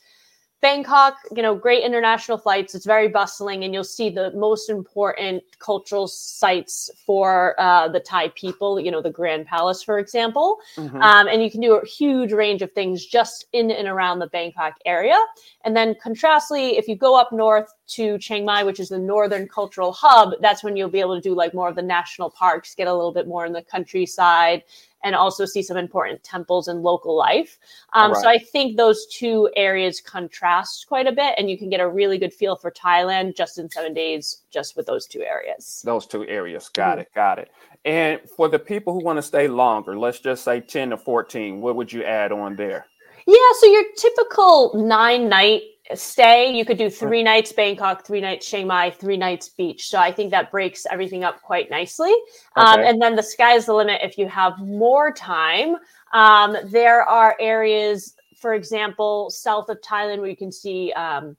Bangkok, 0.59 1.18
you 1.36 1.44
know, 1.44 1.54
great 1.54 1.83
international 1.83 2.38
flights. 2.38 2.74
It's 2.74 2.86
very 2.86 3.07
bustling, 3.07 3.63
and 3.63 3.74
you'll 3.74 3.83
see 3.83 4.09
the 4.09 4.31
most 4.31 4.69
important 4.69 5.44
cultural 5.59 6.07
sites 6.07 6.89
for 7.06 7.56
uh, 7.59 7.88
the 7.89 8.00
Thai 8.00 8.30
people. 8.30 8.80
You 8.80 8.89
know, 8.89 9.01
the 9.01 9.12
Grand 9.12 9.45
Palace, 9.45 9.83
for 9.83 10.00
example, 10.00 10.57
mm-hmm. 10.75 11.00
um, 11.00 11.27
and 11.27 11.44
you 11.44 11.51
can 11.51 11.62
do 11.62 11.75
a 11.75 11.86
huge 11.86 12.31
range 12.33 12.63
of 12.63 12.71
things 12.71 13.06
just 13.06 13.45
in 13.54 13.69
and 13.69 13.88
around 13.88 14.18
the 14.18 14.27
Bangkok 14.27 14.74
area. 14.86 15.18
And 15.63 15.77
then, 15.77 15.95
contrastly, 16.01 16.77
if 16.77 16.88
you 16.88 16.95
go 16.95 17.19
up 17.19 17.31
north 17.31 17.71
to 17.89 18.18
Chiang 18.18 18.44
Mai, 18.44 18.63
which 18.63 18.80
is 18.80 18.89
the 18.89 18.98
northern 18.98 19.48
cultural 19.48 19.92
hub, 19.92 20.33
that's 20.42 20.63
when 20.63 20.75
you'll 20.75 20.89
be 20.89 21.00
able 21.00 21.15
to 21.15 21.21
do 21.21 21.36
like 21.36 21.53
more 21.53 21.69
of 21.69 21.75
the 21.75 21.83
national 21.83 22.31
parks, 22.31 22.74
get 22.74 22.88
a 22.88 22.94
little 22.94 23.13
bit 23.13 23.27
more 23.27 23.45
in 23.45 23.53
the 23.53 23.62
countryside, 23.62 24.63
and 25.04 25.16
also 25.16 25.46
see 25.46 25.62
some 25.62 25.78
important 25.78 26.24
temples 26.24 26.68
and 26.68 26.82
local 26.82 27.16
life. 27.16 27.58
Um, 27.94 28.12
right. 28.12 28.22
So 28.22 28.30
I 28.30 28.38
think 28.38 28.78
those 28.78 29.06
two 29.08 29.50
areas 29.56 30.02
contrast 30.02 30.88
quite 30.88 31.08
a 31.08 31.12
bit, 31.12 31.36
and 31.38 31.50
you 31.50 31.58
can 31.58 31.70
get 31.70 31.80
a 31.80 31.88
really 31.88 32.18
good 32.18 32.34
feel 32.34 32.56
for 32.56 32.72
Thailand 32.72 33.36
just 33.36 33.58
in 33.58 33.70
seven 33.70 33.94
days, 33.94 34.44
just 34.50 34.76
with 34.76 34.86
those 34.86 35.06
two 35.06 35.22
areas. 35.22 35.82
Those 35.86 36.08
two 36.08 36.26
areas. 36.28 36.70
Got 36.70 36.94
mm-hmm. 36.94 37.02
it. 37.02 37.14
Got 37.14 37.40
it. 37.40 37.52
And 37.86 38.20
for 38.36 38.50
the 38.50 38.60
people 38.60 38.94
who 38.94 39.04
want 39.04 39.18
to 39.18 39.24
stay 39.24 39.48
longer, 39.48 39.98
let's 39.98 40.20
just 40.20 40.44
say 40.44 40.60
10 40.60 40.90
to 40.90 40.98
14, 40.98 41.62
what 41.62 41.76
would 41.76 41.92
you 41.94 42.04
add 42.04 42.32
on 42.32 42.56
there? 42.56 42.86
Yeah, 43.26 43.36
so 43.60 43.66
your 43.66 43.84
typical 43.98 44.72
nine 44.76 45.28
night 45.28 45.62
stay. 45.95 46.54
You 46.54 46.66
could 46.66 46.78
do 46.78 46.89
three 46.89 47.24
nights 47.24 47.51
Bangkok, 47.51 48.06
three 48.06 48.22
nights 48.22 48.50
Chiang 48.50 48.68
Mai, 48.68 48.92
three 48.92 49.18
nights 49.18 49.50
beach. 49.50 49.89
So 49.89 49.98
I 50.00 50.12
think 50.12 50.31
that 50.31 50.51
breaks 50.51 50.86
everything 50.89 51.24
up 51.24 51.42
quite 51.42 51.69
nicely. 51.69 52.13
Um, 52.56 52.74
okay. 52.74 52.81
Um, 52.81 52.88
and 52.88 53.01
then 53.01 53.16
the 53.16 53.24
sky's 53.24 53.66
the 53.66 53.74
limit 53.74 54.01
if 54.04 54.18
you 54.18 54.28
have 54.28 54.57
more 54.60 55.12
time. 55.13 55.75
Um, 56.13 56.57
there 56.66 57.04
are 57.04 57.36
areas, 57.39 58.16
for 58.36 58.54
example, 58.54 59.30
south 59.30 59.69
of 59.69 59.80
Thailand 59.81 60.19
where 60.19 60.30
you 60.30 60.38
can 60.38 60.51
see 60.51 60.92
um, 60.94 61.36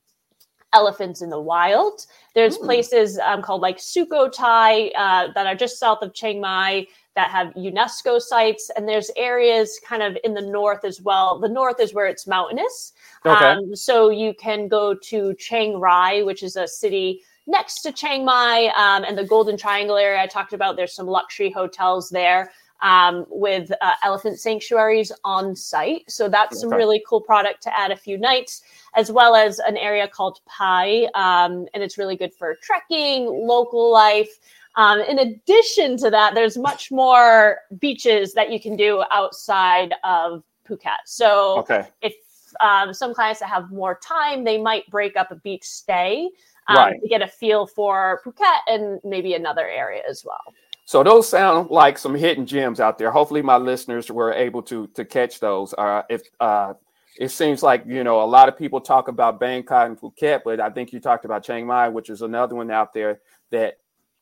elephants 0.72 1.22
in 1.22 1.30
the 1.30 1.40
wild. 1.40 2.06
There's 2.34 2.56
Ooh. 2.56 2.62
places 2.62 3.18
um, 3.18 3.42
called 3.42 3.62
like 3.62 3.78
Sukhothai 3.78 4.90
uh, 4.96 5.28
that 5.34 5.46
are 5.46 5.54
just 5.54 5.78
south 5.78 6.02
of 6.02 6.14
Chiang 6.14 6.40
Mai 6.40 6.86
that 7.14 7.30
have 7.30 7.52
UNESCO 7.54 8.20
sites, 8.20 8.70
and 8.76 8.88
there's 8.88 9.10
areas 9.16 9.80
kind 9.84 10.02
of 10.02 10.16
in 10.22 10.34
the 10.34 10.42
north 10.42 10.84
as 10.84 11.00
well. 11.00 11.38
The 11.40 11.48
north 11.48 11.80
is 11.80 11.92
where 11.92 12.06
it's 12.06 12.26
mountainous, 12.26 12.92
okay. 13.26 13.44
Um, 13.44 13.74
so 13.74 14.10
you 14.10 14.34
can 14.34 14.68
go 14.68 14.94
to 14.94 15.34
Chiang 15.34 15.80
Rai, 15.80 16.22
which 16.22 16.42
is 16.42 16.54
a 16.54 16.68
city 16.68 17.22
next 17.48 17.80
to 17.80 17.92
Chiang 17.92 18.24
Mai, 18.24 18.66
um, 18.76 19.02
and 19.04 19.18
the 19.18 19.24
Golden 19.24 19.56
Triangle 19.56 19.96
area 19.96 20.22
I 20.22 20.26
talked 20.26 20.52
about. 20.52 20.76
There's 20.76 20.94
some 20.94 21.06
luxury 21.06 21.50
hotels 21.50 22.08
there. 22.10 22.52
Um, 22.80 23.26
with 23.28 23.72
uh, 23.80 23.94
elephant 24.04 24.38
sanctuaries 24.38 25.10
on 25.24 25.56
site. 25.56 26.08
So 26.08 26.28
that's 26.28 26.62
okay. 26.62 26.72
a 26.72 26.78
really 26.78 27.02
cool 27.08 27.20
product 27.20 27.60
to 27.64 27.76
add 27.76 27.90
a 27.90 27.96
few 27.96 28.16
nights, 28.16 28.62
as 28.94 29.10
well 29.10 29.34
as 29.34 29.58
an 29.58 29.76
area 29.76 30.06
called 30.06 30.38
Pai. 30.46 31.08
Um, 31.16 31.66
and 31.74 31.82
it's 31.82 31.98
really 31.98 32.14
good 32.14 32.32
for 32.32 32.54
trekking, 32.62 33.26
local 33.26 33.92
life. 33.92 34.38
Um, 34.76 35.00
in 35.00 35.18
addition 35.18 35.96
to 35.96 36.10
that, 36.10 36.36
there's 36.36 36.56
much 36.56 36.92
more 36.92 37.58
beaches 37.80 38.32
that 38.34 38.52
you 38.52 38.60
can 38.60 38.76
do 38.76 39.02
outside 39.10 39.92
of 40.04 40.44
Phuket. 40.68 40.98
So 41.04 41.58
okay. 41.58 41.88
if 42.00 42.14
um, 42.60 42.94
some 42.94 43.12
clients 43.12 43.40
that 43.40 43.48
have 43.48 43.72
more 43.72 43.98
time, 44.00 44.44
they 44.44 44.56
might 44.56 44.88
break 44.88 45.16
up 45.16 45.32
a 45.32 45.34
beach 45.34 45.64
stay 45.64 46.30
um, 46.68 46.76
right. 46.76 47.00
to 47.02 47.08
get 47.08 47.22
a 47.22 47.26
feel 47.26 47.66
for 47.66 48.20
Phuket 48.24 48.58
and 48.68 49.00
maybe 49.02 49.34
another 49.34 49.66
area 49.66 50.02
as 50.08 50.24
well. 50.24 50.54
So 50.88 51.02
those 51.02 51.28
sound 51.28 51.68
like 51.68 51.98
some 51.98 52.14
hidden 52.14 52.46
gems 52.46 52.80
out 52.80 52.96
there. 52.96 53.10
Hopefully, 53.10 53.42
my 53.42 53.58
listeners 53.58 54.10
were 54.10 54.32
able 54.32 54.62
to 54.62 54.86
to 54.94 55.04
catch 55.04 55.38
those. 55.38 55.74
Uh, 55.76 56.00
if 56.08 56.22
uh, 56.40 56.72
it 57.20 57.28
seems 57.28 57.62
like 57.62 57.84
you 57.86 58.02
know 58.02 58.22
a 58.22 58.24
lot 58.24 58.48
of 58.48 58.56
people 58.56 58.80
talk 58.80 59.08
about 59.08 59.38
Bangkok 59.38 59.86
and 59.86 60.00
Phuket, 60.00 60.40
but 60.46 60.60
I 60.60 60.70
think 60.70 60.94
you 60.94 60.98
talked 60.98 61.26
about 61.26 61.44
Chiang 61.44 61.66
Mai, 61.66 61.90
which 61.90 62.08
is 62.08 62.22
another 62.22 62.54
one 62.54 62.70
out 62.70 62.94
there 62.94 63.20
that 63.50 63.74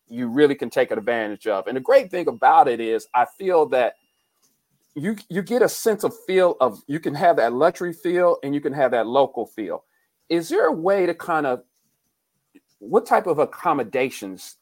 you 0.09 0.27
really 0.27 0.57
can 0.57 0.69
take 0.69 0.91
advantage 0.91 1.47
of. 1.47 1.69
And 1.69 1.77
the 1.77 1.81
great 1.81 2.11
thing 2.11 2.27
about 2.27 2.67
it 2.67 2.81
is 2.81 3.07
I 3.15 3.27
feel 3.39 3.67
that 3.67 3.95
you 4.97 5.15
you 5.29 5.43
get 5.43 5.63
a 5.63 5.69
sense 5.69 6.03
of 6.03 6.15
feel 6.27 6.57
of 6.61 6.83
you 6.89 6.99
can 6.99 7.15
have 7.15 7.37
that 7.37 7.53
luxury 7.53 7.93
feel 7.93 8.39
and 8.43 8.53
you 8.57 8.61
can 8.61 8.73
have 8.73 8.91
that 8.91 9.07
local 9.07 9.47
feel. 9.47 9.85
Is 10.29 10.49
there 10.49 10.67
a 10.67 10.73
way 10.73 11.07
to 11.07 11.15
kind 11.15 11.47
of 11.47 11.63
what 12.81 13.07
type 13.07 13.29
of 13.29 13.39
accommodations 13.39 14.57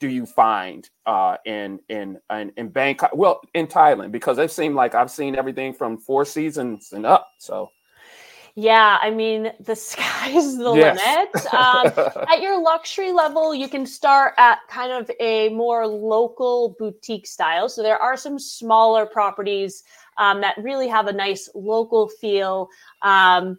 do 0.00 0.08
you 0.08 0.26
find 0.26 0.88
uh, 1.06 1.36
in, 1.44 1.78
in 1.88 2.18
in 2.30 2.52
in 2.56 2.68
Bangkok? 2.70 3.14
Well, 3.14 3.40
in 3.54 3.66
Thailand, 3.66 4.10
because 4.10 4.38
it 4.38 4.50
seemed 4.50 4.74
like 4.74 4.94
I've 4.94 5.10
seen 5.10 5.36
everything 5.36 5.72
from 5.72 5.98
Four 5.98 6.24
Seasons 6.24 6.92
and 6.92 7.06
up. 7.06 7.28
So 7.38 7.70
yeah, 8.54 8.98
I 9.00 9.10
mean, 9.10 9.52
the 9.60 9.76
sky's 9.90 10.56
the 10.56 10.74
yes. 10.74 10.98
limit. 10.98 11.46
Um, 11.60 11.86
at 12.28 12.40
your 12.40 12.60
luxury 12.60 13.12
level, 13.12 13.54
you 13.54 13.68
can 13.68 13.84
start 13.84 14.34
at 14.38 14.58
kind 14.68 14.92
of 14.92 15.10
a 15.20 15.48
more 15.50 15.86
local 15.86 16.76
boutique 16.78 17.26
style. 17.26 17.68
So 17.68 17.82
there 17.82 17.98
are 17.98 18.16
some 18.16 18.38
smaller 18.38 19.04
properties 19.04 19.82
um, 20.16 20.40
that 20.40 20.56
really 20.58 20.88
have 20.88 21.06
a 21.06 21.12
nice 21.12 21.48
local 21.54 22.08
feel. 22.08 22.68
Um, 23.02 23.58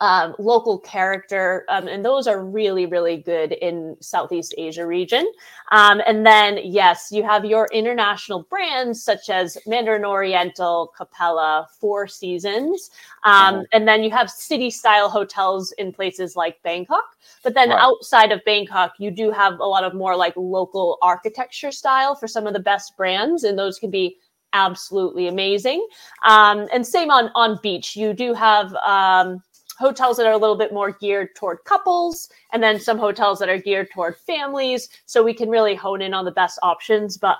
um, 0.00 0.34
local 0.38 0.78
character, 0.78 1.64
um, 1.68 1.86
and 1.86 2.04
those 2.04 2.26
are 2.26 2.42
really, 2.42 2.86
really 2.86 3.18
good 3.18 3.52
in 3.52 3.96
Southeast 4.00 4.54
Asia 4.56 4.86
region. 4.86 5.30
Um, 5.72 6.00
and 6.06 6.24
then, 6.24 6.58
yes, 6.64 7.08
you 7.12 7.22
have 7.22 7.44
your 7.44 7.68
international 7.72 8.44
brands 8.44 9.02
such 9.02 9.28
as 9.28 9.58
Mandarin 9.66 10.04
Oriental, 10.04 10.92
Capella, 10.96 11.68
Four 11.78 12.08
Seasons, 12.08 12.90
mm-hmm. 13.24 13.62
and 13.72 13.86
then 13.86 14.02
you 14.02 14.10
have 14.10 14.30
city-style 14.30 15.10
hotels 15.10 15.72
in 15.72 15.92
places 15.92 16.34
like 16.34 16.62
Bangkok. 16.62 17.04
But 17.42 17.54
then 17.54 17.68
right. 17.68 17.80
outside 17.80 18.32
of 18.32 18.40
Bangkok, 18.44 18.94
you 18.98 19.10
do 19.10 19.30
have 19.30 19.60
a 19.60 19.66
lot 19.66 19.84
of 19.84 19.94
more 19.94 20.16
like 20.16 20.34
local 20.36 20.98
architecture 21.02 21.72
style 21.72 22.14
for 22.14 22.26
some 22.26 22.46
of 22.46 22.54
the 22.54 22.60
best 22.60 22.96
brands, 22.96 23.44
and 23.44 23.58
those 23.58 23.78
can 23.78 23.90
be 23.90 24.16
absolutely 24.52 25.28
amazing. 25.28 25.86
Um, 26.26 26.66
and 26.72 26.84
same 26.84 27.10
on 27.10 27.30
on 27.34 27.58
beach, 27.62 27.96
you 27.96 28.12
do 28.12 28.34
have 28.34 28.74
um, 28.76 29.42
hotels 29.80 30.18
that 30.18 30.26
are 30.26 30.32
a 30.32 30.38
little 30.38 30.56
bit 30.56 30.72
more 30.72 30.92
geared 30.92 31.34
toward 31.34 31.64
couples, 31.64 32.28
and 32.52 32.62
then 32.62 32.78
some 32.78 32.98
hotels 32.98 33.38
that 33.38 33.48
are 33.48 33.58
geared 33.58 33.90
toward 33.90 34.16
families. 34.16 34.90
So 35.06 35.24
we 35.24 35.34
can 35.34 35.48
really 35.48 35.74
hone 35.74 36.02
in 36.02 36.14
on 36.14 36.26
the 36.26 36.30
best 36.30 36.58
options, 36.62 37.16
but 37.16 37.38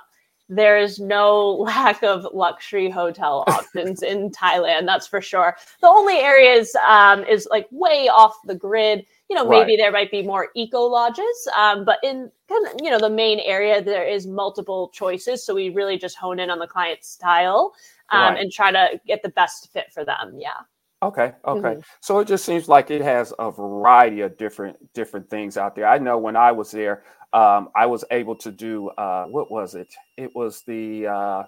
there 0.49 0.77
is 0.77 0.99
no 0.99 1.51
lack 1.59 2.03
of 2.03 2.27
luxury 2.33 2.89
hotel 2.89 3.43
options 3.47 4.01
in 4.01 4.31
Thailand. 4.31 4.87
That's 4.87 5.07
for 5.07 5.21
sure. 5.21 5.55
The 5.81 5.87
only 5.87 6.17
areas 6.17 6.75
um, 6.87 7.23
is 7.25 7.47
like 7.49 7.67
way 7.71 8.09
off 8.09 8.35
the 8.45 8.55
grid. 8.55 9.05
You 9.29 9.37
know, 9.37 9.47
maybe 9.47 9.71
right. 9.71 9.77
there 9.77 9.91
might 9.93 10.11
be 10.11 10.23
more 10.23 10.49
eco 10.55 10.81
lodges, 10.81 11.47
um, 11.55 11.85
but 11.85 11.99
in 12.03 12.29
you 12.81 12.89
know 12.89 12.99
the 12.99 13.09
main 13.09 13.39
area 13.39 13.81
there 13.81 14.05
is 14.05 14.27
multiple 14.27 14.91
choices. 14.93 15.45
So 15.45 15.55
we 15.55 15.69
really 15.69 15.97
just 15.97 16.17
hone 16.17 16.39
in 16.39 16.49
on 16.49 16.59
the 16.59 16.67
client 16.67 17.05
style 17.05 17.71
um, 18.09 18.33
right. 18.33 18.41
and 18.41 18.51
try 18.51 18.71
to 18.71 18.99
get 19.07 19.23
the 19.23 19.29
best 19.29 19.71
fit 19.71 19.93
for 19.93 20.03
them. 20.03 20.37
Yeah. 20.37 20.59
Okay, 21.03 21.33
okay. 21.45 21.69
Mm-hmm. 21.69 21.81
So 21.99 22.19
it 22.19 22.27
just 22.27 22.45
seems 22.45 22.69
like 22.69 22.91
it 22.91 23.01
has 23.01 23.33
a 23.39 23.49
variety 23.49 24.21
of 24.21 24.37
different 24.37 24.77
different 24.93 25.29
things 25.29 25.57
out 25.57 25.75
there. 25.75 25.87
I 25.87 25.97
know 25.97 26.17
when 26.19 26.35
I 26.35 26.51
was 26.51 26.69
there, 26.71 27.03
um, 27.33 27.69
I 27.75 27.87
was 27.87 28.05
able 28.11 28.35
to 28.35 28.51
do 28.51 28.89
uh, 28.89 29.25
what 29.25 29.49
was 29.49 29.73
it? 29.73 29.93
It 30.17 30.35
was 30.35 30.61
the 30.67 31.07
uh, 31.07 31.43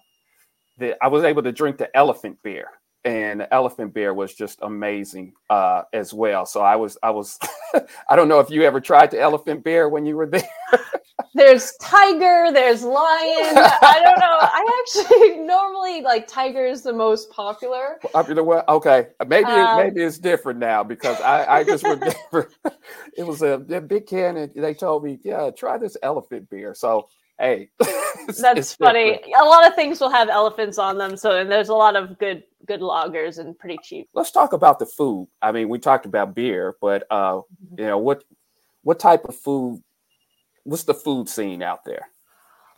the 0.78 0.96
I 1.04 1.08
was 1.08 1.24
able 1.24 1.44
to 1.44 1.52
drink 1.52 1.78
the 1.78 1.96
elephant 1.96 2.40
beer, 2.44 2.68
and 3.06 3.48
elephant 3.52 3.94
beer 3.94 4.14
was 4.14 4.34
just 4.34 4.60
amazing 4.62 5.34
uh, 5.50 5.84
as 5.92 6.14
well. 6.14 6.46
So 6.46 6.62
I 6.62 6.76
was 6.76 6.98
I 7.04 7.10
was 7.10 7.38
I 8.10 8.16
don't 8.16 8.28
know 8.28 8.40
if 8.40 8.50
you 8.50 8.64
ever 8.64 8.80
tried 8.80 9.12
the 9.12 9.20
elephant 9.20 9.64
beer 9.64 9.90
when 9.90 10.06
you 10.06 10.16
were 10.16 10.28
there. 10.28 10.48
there's 11.34 11.74
tiger, 11.82 12.52
there's 12.52 12.84
lion. 12.84 13.58
I 13.58 14.00
don't 14.04 14.20
know. 14.20 14.38
I 14.42 14.82
actually 14.82 15.40
normally 15.40 16.02
like 16.02 16.28
tiger 16.28 16.66
is 16.66 16.82
the 16.82 16.94
most 16.94 17.30
popular. 17.30 18.00
Popular 18.14 18.44
what? 18.44 18.68
Okay, 18.70 19.08
maybe 19.28 19.46
um, 19.46 19.78
maybe 19.78 20.02
it's 20.02 20.18
different 20.18 20.60
now 20.60 20.84
because 20.84 21.20
I 21.22 21.60
I 21.60 21.64
just 21.64 21.84
remember 21.84 22.52
it 23.18 23.26
was 23.26 23.42
a, 23.42 23.54
a, 23.70 23.82
big 23.82 24.08
can 24.08 24.38
and 24.38 24.52
they 24.56 24.74
told 24.74 25.04
me 25.04 25.20
yeah 25.24 25.50
try 25.52 25.78
this 25.78 25.98
elephant 26.02 26.50
beer. 26.50 26.74
So 26.74 27.10
hey, 27.40 27.70
that's 27.80 28.40
it's 28.40 28.76
funny. 28.76 29.14
Different. 29.14 29.34
A 29.42 29.46
lot 29.46 29.68
of 29.68 29.76
things 29.76 30.00
will 30.00 30.10
have 30.10 30.30
elephants 30.30 30.78
on 30.78 30.98
them, 30.98 31.18
so 31.18 31.38
and 31.40 31.52
there's 31.52 31.70
a 31.70 31.76
lot 31.76 31.96
of 31.96 32.18
good 32.18 32.44
good 32.66 32.82
lagers 32.82 33.38
and 33.40 33.58
pretty 33.58 33.78
cheap. 33.84 34.10
Let's 34.14 34.32
talk 34.32 34.54
about 34.54 34.80
the 34.80 34.86
food. 34.86 35.28
I 35.42 35.52
mean, 35.52 35.70
we 35.70 35.80
talked 35.80 36.06
about 36.06 36.36
beer, 36.36 36.76
but 36.82 37.06
uh, 37.10 37.34
mm-hmm. 37.34 37.80
you 37.80 37.86
know 37.86 37.98
what 37.98 38.24
what 38.84 39.00
type 39.00 39.26
of 39.26 39.36
food 39.36 39.82
what's 40.64 40.84
the 40.84 40.94
food 40.94 41.30
scene 41.30 41.62
out 41.62 41.86
there? 41.86 42.10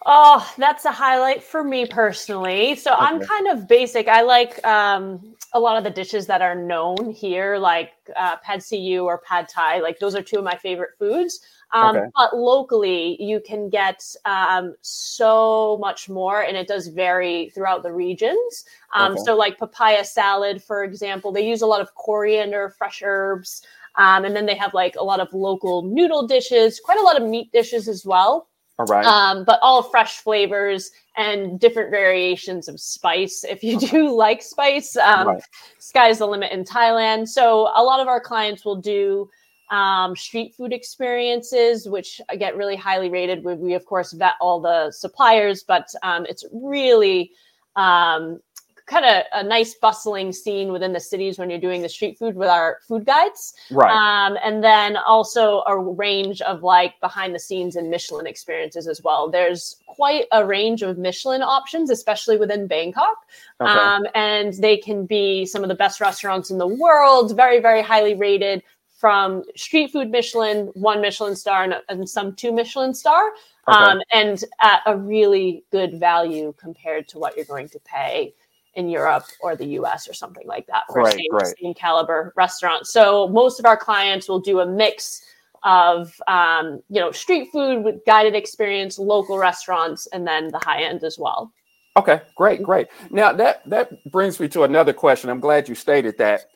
Oh, 0.08 0.48
that's 0.58 0.86
a 0.86 0.92
highlight 0.92 1.42
for 1.42 1.63
me 1.63 1.88
personally. 1.88 2.75
So 2.75 2.94
okay. 2.94 3.01
I'm 3.01 3.20
kind 3.20 3.48
of 3.48 3.68
basic. 3.68 4.08
I 4.08 4.22
like 4.22 4.63
um, 4.65 5.36
a 5.54 5.60
lot 5.60 5.77
of 5.77 5.84
the 5.84 5.89
dishes 5.89 6.27
that 6.27 6.44
are 6.44 6.54
known 6.54 7.12
here, 7.12 7.58
like 7.58 7.94
uh, 8.15 8.36
pad 8.38 8.62
see 8.62 8.77
ew 8.77 9.06
or 9.06 9.18
pad 9.18 9.50
thai. 9.50 9.80
Like 9.80 9.98
those 9.98 10.15
are 10.15 10.22
two 10.22 10.38
of 10.38 10.44
my 10.44 10.56
favorite 10.58 10.92
foods. 11.00 11.39
Um, 11.72 11.98
okay. 11.98 12.05
But 12.15 12.36
locally, 12.36 13.22
you 13.22 13.39
can 13.39 13.69
get 13.69 14.03
um, 14.25 14.75
so 14.81 15.77
much 15.81 16.10
more, 16.10 16.41
and 16.41 16.55
it 16.55 16.67
does 16.67 16.88
vary 16.88 17.51
throughout 17.53 17.84
the 17.84 17.91
regions. 17.91 18.65
Um, 18.93 19.13
okay. 19.13 19.22
So, 19.25 19.36
like 19.36 19.57
papaya 19.57 20.05
salad, 20.05 20.63
for 20.63 20.84
example, 20.84 21.31
they 21.31 21.48
use 21.48 21.62
a 21.62 21.67
lot 21.67 21.81
of 21.81 21.93
coriander, 21.95 22.74
fresh 22.77 23.01
herbs. 23.03 23.62
Um, 23.98 24.25
and 24.25 24.36
then 24.36 24.45
they 24.45 24.55
have 24.55 24.74
like 24.74 24.95
a 24.98 25.03
lot 25.03 25.19
of 25.22 25.34
local 25.34 25.84
noodle 25.84 26.27
dishes, 26.27 26.81
quite 26.84 27.00
a 27.00 27.01
lot 27.01 27.19
of 27.19 27.27
meat 27.27 27.51
dishes 27.51 27.88
as 27.88 28.05
well. 28.05 28.50
All 28.77 28.86
right. 28.86 29.05
Um, 29.05 29.45
but 29.45 29.60
all 29.62 29.84
fresh 29.84 30.17
flavors 30.17 30.91
and 31.15 31.60
different 31.60 31.91
variations 31.91 32.67
of 32.67 32.79
spice. 32.79 33.45
If 33.48 33.63
you 33.63 33.79
do 33.79 34.13
like 34.15 34.41
spice, 34.41 34.98
um, 34.98 35.27
right. 35.27 35.43
sky's 35.79 36.19
the 36.19 36.27
limit 36.27 36.51
in 36.51 36.65
Thailand. 36.65 37.29
So 37.29 37.69
a 37.74 37.84
lot 37.84 38.01
of 38.01 38.07
our 38.07 38.19
clients 38.19 38.65
will 38.65 38.75
do 38.75 39.29
um, 39.69 40.15
street 40.15 40.53
food 40.55 40.74
experiences, 40.74 41.88
which 41.88 42.22
get 42.38 42.55
really 42.55 42.75
highly 42.75 43.10
rated. 43.10 43.43
We, 43.43 43.55
we 43.55 43.74
of 43.74 43.86
course 43.86 44.12
vet 44.12 44.34
all 44.41 44.60
the 44.60 44.91
suppliers, 44.91 45.63
but 45.63 45.93
um, 46.03 46.25
it's 46.27 46.45
really 46.51 47.31
um, 47.75 48.39
kind 48.86 49.05
of 49.05 49.24
a 49.34 49.43
nice 49.43 49.74
bustling 49.75 50.31
scene 50.31 50.72
within 50.72 50.93
the 50.93 51.00
cities 51.00 51.39
when 51.39 51.50
you're 51.50 51.60
doing 51.60 51.81
the 51.81 51.89
street 51.89 52.17
food 52.19 52.36
with 52.36 52.50
our 52.50 52.79
food 52.88 53.05
guides. 53.05 53.53
Right. 53.72 53.91
Um, 53.91 54.38
and 54.43 54.63
then 54.63 54.95
also 54.95 55.63
a 55.65 55.77
range 55.77 56.41
of 56.41 56.62
like 56.62 57.00
behind 57.00 57.34
the 57.34 57.39
scenes 57.39 57.75
and 57.75 57.89
Michelin 57.89 58.27
experiences 58.27 58.88
as 58.88 59.01
well. 59.01 59.29
There's 59.29 59.77
quite 59.88 60.25
a 60.31 60.45
range 60.45 60.84
of 60.84 60.98
Michelin 61.00 61.41
options, 61.41 61.89
especially 61.89 62.38
within 62.38 62.67
Bangkok. 62.67 63.17
Okay. 63.60 63.72
Um, 63.72 64.05
and 64.13 64.53
they 64.53 64.77
can 64.77 65.05
be 65.05 65.45
some 65.45 65.63
of 65.63 65.69
the 65.69 65.75
best 65.75 66.00
restaurants 66.00 66.51
in 66.51 66.60
the 66.60 66.67
world, 66.67 67.36
very, 67.36 67.60
very 67.60 67.81
highly 67.81 68.13
rated 68.13 68.62
from 69.06 69.44
street 69.56 69.92
food 69.92 70.10
Michelin, 70.10 70.72
one 70.74 71.00
Michelin 71.00 71.36
star, 71.36 71.64
and, 71.64 71.76
and 71.90 72.10
some 72.10 72.34
two 72.34 72.52
Michelin 72.52 72.92
star. 72.92 73.34
Okay. 73.68 73.78
Um, 73.78 74.02
and 74.12 74.44
at 74.62 74.82
a 74.88 74.98
really 74.98 75.64
good 75.72 76.00
value 76.00 76.56
compared 76.58 77.08
to 77.10 77.20
what 77.20 77.36
you're 77.36 77.46
going 77.46 77.70
to 77.70 77.80
pay 77.82 78.34
in 78.74 78.90
Europe 78.90 79.26
or 79.42 79.56
the 79.56 79.68
US 79.80 80.10
or 80.10 80.14
something 80.14 80.48
like 80.48 80.66
that 80.66 80.86
for 80.88 81.04
right, 81.04 81.14
a 81.14 81.18
same, 81.20 81.54
same 81.62 81.74
caliber 81.76 82.34
restaurant. 82.36 82.88
So 82.88 83.28
most 83.28 83.60
of 83.60 83.68
our 83.68 83.78
clients 83.78 84.28
will 84.28 84.40
do 84.40 84.62
a 84.62 84.66
mix 84.66 85.22
of 85.62 86.20
um, 86.28 86.82
you 86.90 87.00
know 87.00 87.12
street 87.12 87.50
food 87.52 87.84
with 87.84 88.04
guided 88.08 88.34
experience, 88.34 88.98
local 88.98 89.38
restaurants, 89.38 90.08
and 90.08 90.26
then 90.26 90.48
the 90.48 90.58
high 90.58 90.82
end 90.82 91.04
as 91.04 91.20
well. 91.20 91.54
Okay, 91.96 92.22
great, 92.34 92.64
great. 92.64 92.88
Now 93.12 93.34
that 93.34 93.70
that 93.70 94.04
brings 94.12 94.40
me 94.40 94.48
to 94.48 94.64
another 94.64 94.94
question. 94.94 95.30
I'm 95.30 95.40
glad 95.40 95.70
you 95.70 95.76
stated 95.76 96.18
that. 96.18 96.50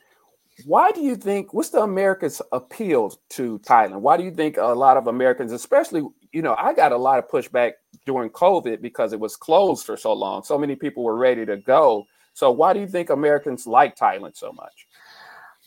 Why 0.66 0.92
do 0.92 1.02
you 1.02 1.16
think 1.16 1.54
what's 1.54 1.70
the 1.70 1.82
Americans' 1.82 2.42
appeal 2.52 3.18
to 3.30 3.60
Thailand? 3.60 4.02
Why 4.02 4.18
do 4.18 4.24
you 4.24 4.32
think 4.32 4.58
a 4.58 4.64
lot 4.64 4.98
of 4.98 5.08
Americans, 5.08 5.52
especially 5.52 6.04
you 6.32 6.42
know, 6.42 6.56
I 6.58 6.74
got 6.74 6.92
a 6.92 6.98
lot 6.98 7.20
of 7.20 7.28
pushback 7.28 7.74
during 8.06 8.30
COVID 8.30 8.82
because 8.82 9.14
it 9.14 9.20
was 9.20 9.36
closed 9.36 9.86
for 9.86 9.98
so 9.98 10.14
long. 10.14 10.44
So 10.44 10.58
many 10.58 10.76
people 10.76 11.04
were 11.04 11.18
ready 11.18 11.46
to 11.46 11.58
go. 11.58 12.06
So 12.34 12.52
why 12.52 12.74
do 12.74 12.80
you 12.80 12.88
think 12.88 13.10
Americans 13.10 13.66
like 13.66 13.96
Thailand 13.96 14.38
so 14.38 14.52
much? 14.52 14.88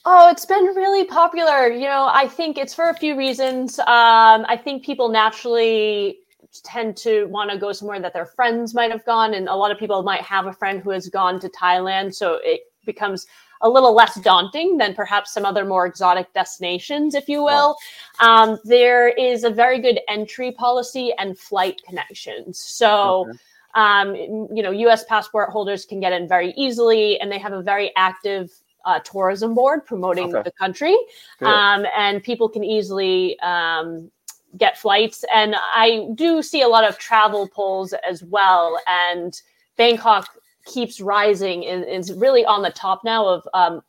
Oh, 0.05 0.29
it's 0.31 0.47
been 0.47 0.65
really 0.65 1.05
popular. 1.05 1.69
You 1.69 1.87
know, 1.87 2.09
I 2.13 2.27
think 2.27 2.59
it's 2.59 2.75
for 2.75 2.89
a 2.89 2.95
few 2.95 3.17
reasons. 3.17 3.79
Um, 3.81 4.45
I 4.49 4.61
think 4.63 4.85
people 4.85 5.09
naturally 5.09 6.19
tend 6.65 6.97
to 6.99 7.27
want 7.27 7.51
to 7.51 7.59
go 7.59 7.73
somewhere 7.73 8.01
that 8.01 8.13
their 8.13 8.27
friends 8.27 8.75
might 8.75 8.91
have 8.91 9.05
gone, 9.05 9.35
and 9.35 9.49
a 9.49 9.55
lot 9.55 9.71
of 9.71 9.79
people 9.79 10.03
might 10.03 10.23
have 10.23 10.47
a 10.47 10.53
friend 10.53 10.83
who 10.83 10.91
has 10.91 11.09
gone 11.09 11.39
to 11.41 11.49
Thailand, 11.51 12.15
so 12.15 12.41
it 12.43 12.63
becomes 12.85 13.27
a 13.63 13.69
little 13.69 13.95
less 13.95 14.17
daunting 14.21 14.77
than 14.77 14.95
perhaps 14.95 15.33
some 15.33 15.45
other 15.45 15.65
more 15.65 15.87
exotic 15.87 16.33
destinations, 16.35 17.15
if 17.15 17.29
you 17.29 17.43
will. 17.43 17.77
Um, 18.21 18.59
there 18.65 19.09
is 19.09 19.45
a 19.45 19.51
very 19.51 19.81
good 19.81 20.01
entry 20.09 20.53
policy 20.53 21.13
and 21.19 21.39
flight 21.39 21.81
connections. 21.87 22.59
So, 22.59 23.29
okay. 23.29 23.39
um, 23.75 24.15
you 24.53 24.63
know, 24.63 24.73
U.S. 24.73 25.05
passport 25.05 25.51
holders 25.51 25.85
can 25.85 26.01
get 26.01 26.13
in 26.13 26.29
very 26.29 26.53
easily, 26.57 27.21
and 27.21 27.31
they 27.31 27.39
have 27.39 27.53
a 27.53 27.63
very 27.63 27.93
active 27.97 28.51
uh, 28.85 28.99
tourism 29.01 29.55
board 29.55 29.87
promoting 29.87 30.35
okay. 30.35 30.43
the 30.43 30.53
country, 30.53 30.97
um, 31.41 31.87
and 31.97 32.23
people 32.23 32.49
can 32.49 32.65
easily 32.65 33.39
um, 33.41 34.11
get 34.57 34.77
flights. 34.77 35.25
And 35.33 35.55
I 35.57 36.09
do 36.17 36.43
see 36.43 36.63
a 36.63 36.69
lot 36.69 36.85
of 36.85 36.99
travel 36.99 37.49
polls 37.49 37.95
as 38.09 38.25
well, 38.25 38.77
and 38.89 39.41
Bangkok 39.77 40.37
keeps 40.65 41.01
rising 41.01 41.67
and 41.67 41.85
is 41.85 42.13
really 42.13 42.45
on 42.45 42.63
the 42.63 42.71
top 42.71 43.03
now 43.05 43.27
of 43.27 43.49
um, 43.55 43.83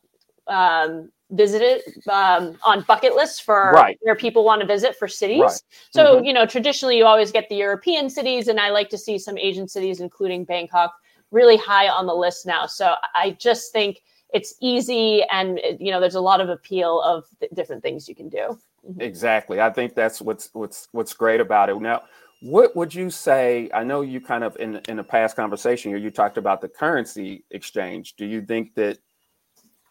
um, 0.46 1.10
visited 1.30 1.82
um, 2.10 2.56
on 2.64 2.82
bucket 2.82 3.14
lists 3.14 3.40
for 3.40 3.72
right. 3.72 3.98
where 4.02 4.14
people 4.14 4.44
want 4.44 4.60
to 4.60 4.66
visit 4.66 4.96
for 4.96 5.08
cities. 5.08 5.40
Right. 5.40 5.60
So, 5.90 6.16
mm-hmm. 6.16 6.24
you 6.24 6.32
know, 6.32 6.46
traditionally 6.46 6.98
you 6.98 7.06
always 7.06 7.32
get 7.32 7.48
the 7.48 7.56
European 7.56 8.10
cities, 8.10 8.48
and 8.48 8.60
I 8.60 8.70
like 8.70 8.88
to 8.90 8.98
see 8.98 9.18
some 9.18 9.38
Asian 9.38 9.66
cities, 9.68 10.00
including 10.00 10.44
Bangkok, 10.44 10.92
really 11.30 11.56
high 11.56 11.88
on 11.88 12.06
the 12.06 12.14
list 12.14 12.46
now. 12.46 12.66
So 12.66 12.94
I 13.14 13.36
just 13.40 13.72
think 13.72 14.02
it's 14.32 14.54
easy 14.60 15.22
and, 15.30 15.60
you 15.78 15.90
know, 15.92 16.00
there's 16.00 16.16
a 16.16 16.20
lot 16.20 16.40
of 16.40 16.48
appeal 16.48 17.00
of 17.02 17.24
different 17.54 17.82
things 17.82 18.08
you 18.08 18.14
can 18.14 18.28
do. 18.28 18.58
Mm-hmm. 18.88 19.00
Exactly. 19.00 19.60
I 19.60 19.70
think 19.70 19.94
that's 19.94 20.20
what's 20.20 20.50
what's 20.52 20.88
what's 20.92 21.14
great 21.14 21.40
about 21.40 21.70
it. 21.70 21.80
Now, 21.80 22.02
what 22.44 22.76
would 22.76 22.94
you 22.94 23.08
say? 23.08 23.70
I 23.72 23.84
know 23.84 24.02
you 24.02 24.20
kind 24.20 24.44
of 24.44 24.54
in 24.60 24.78
in 24.86 24.98
a 24.98 25.04
past 25.04 25.34
conversation 25.34 25.90
here, 25.90 25.98
you 25.98 26.10
talked 26.10 26.36
about 26.36 26.60
the 26.60 26.68
currency 26.68 27.42
exchange. 27.50 28.16
Do 28.16 28.26
you 28.26 28.42
think 28.42 28.74
that 28.74 28.98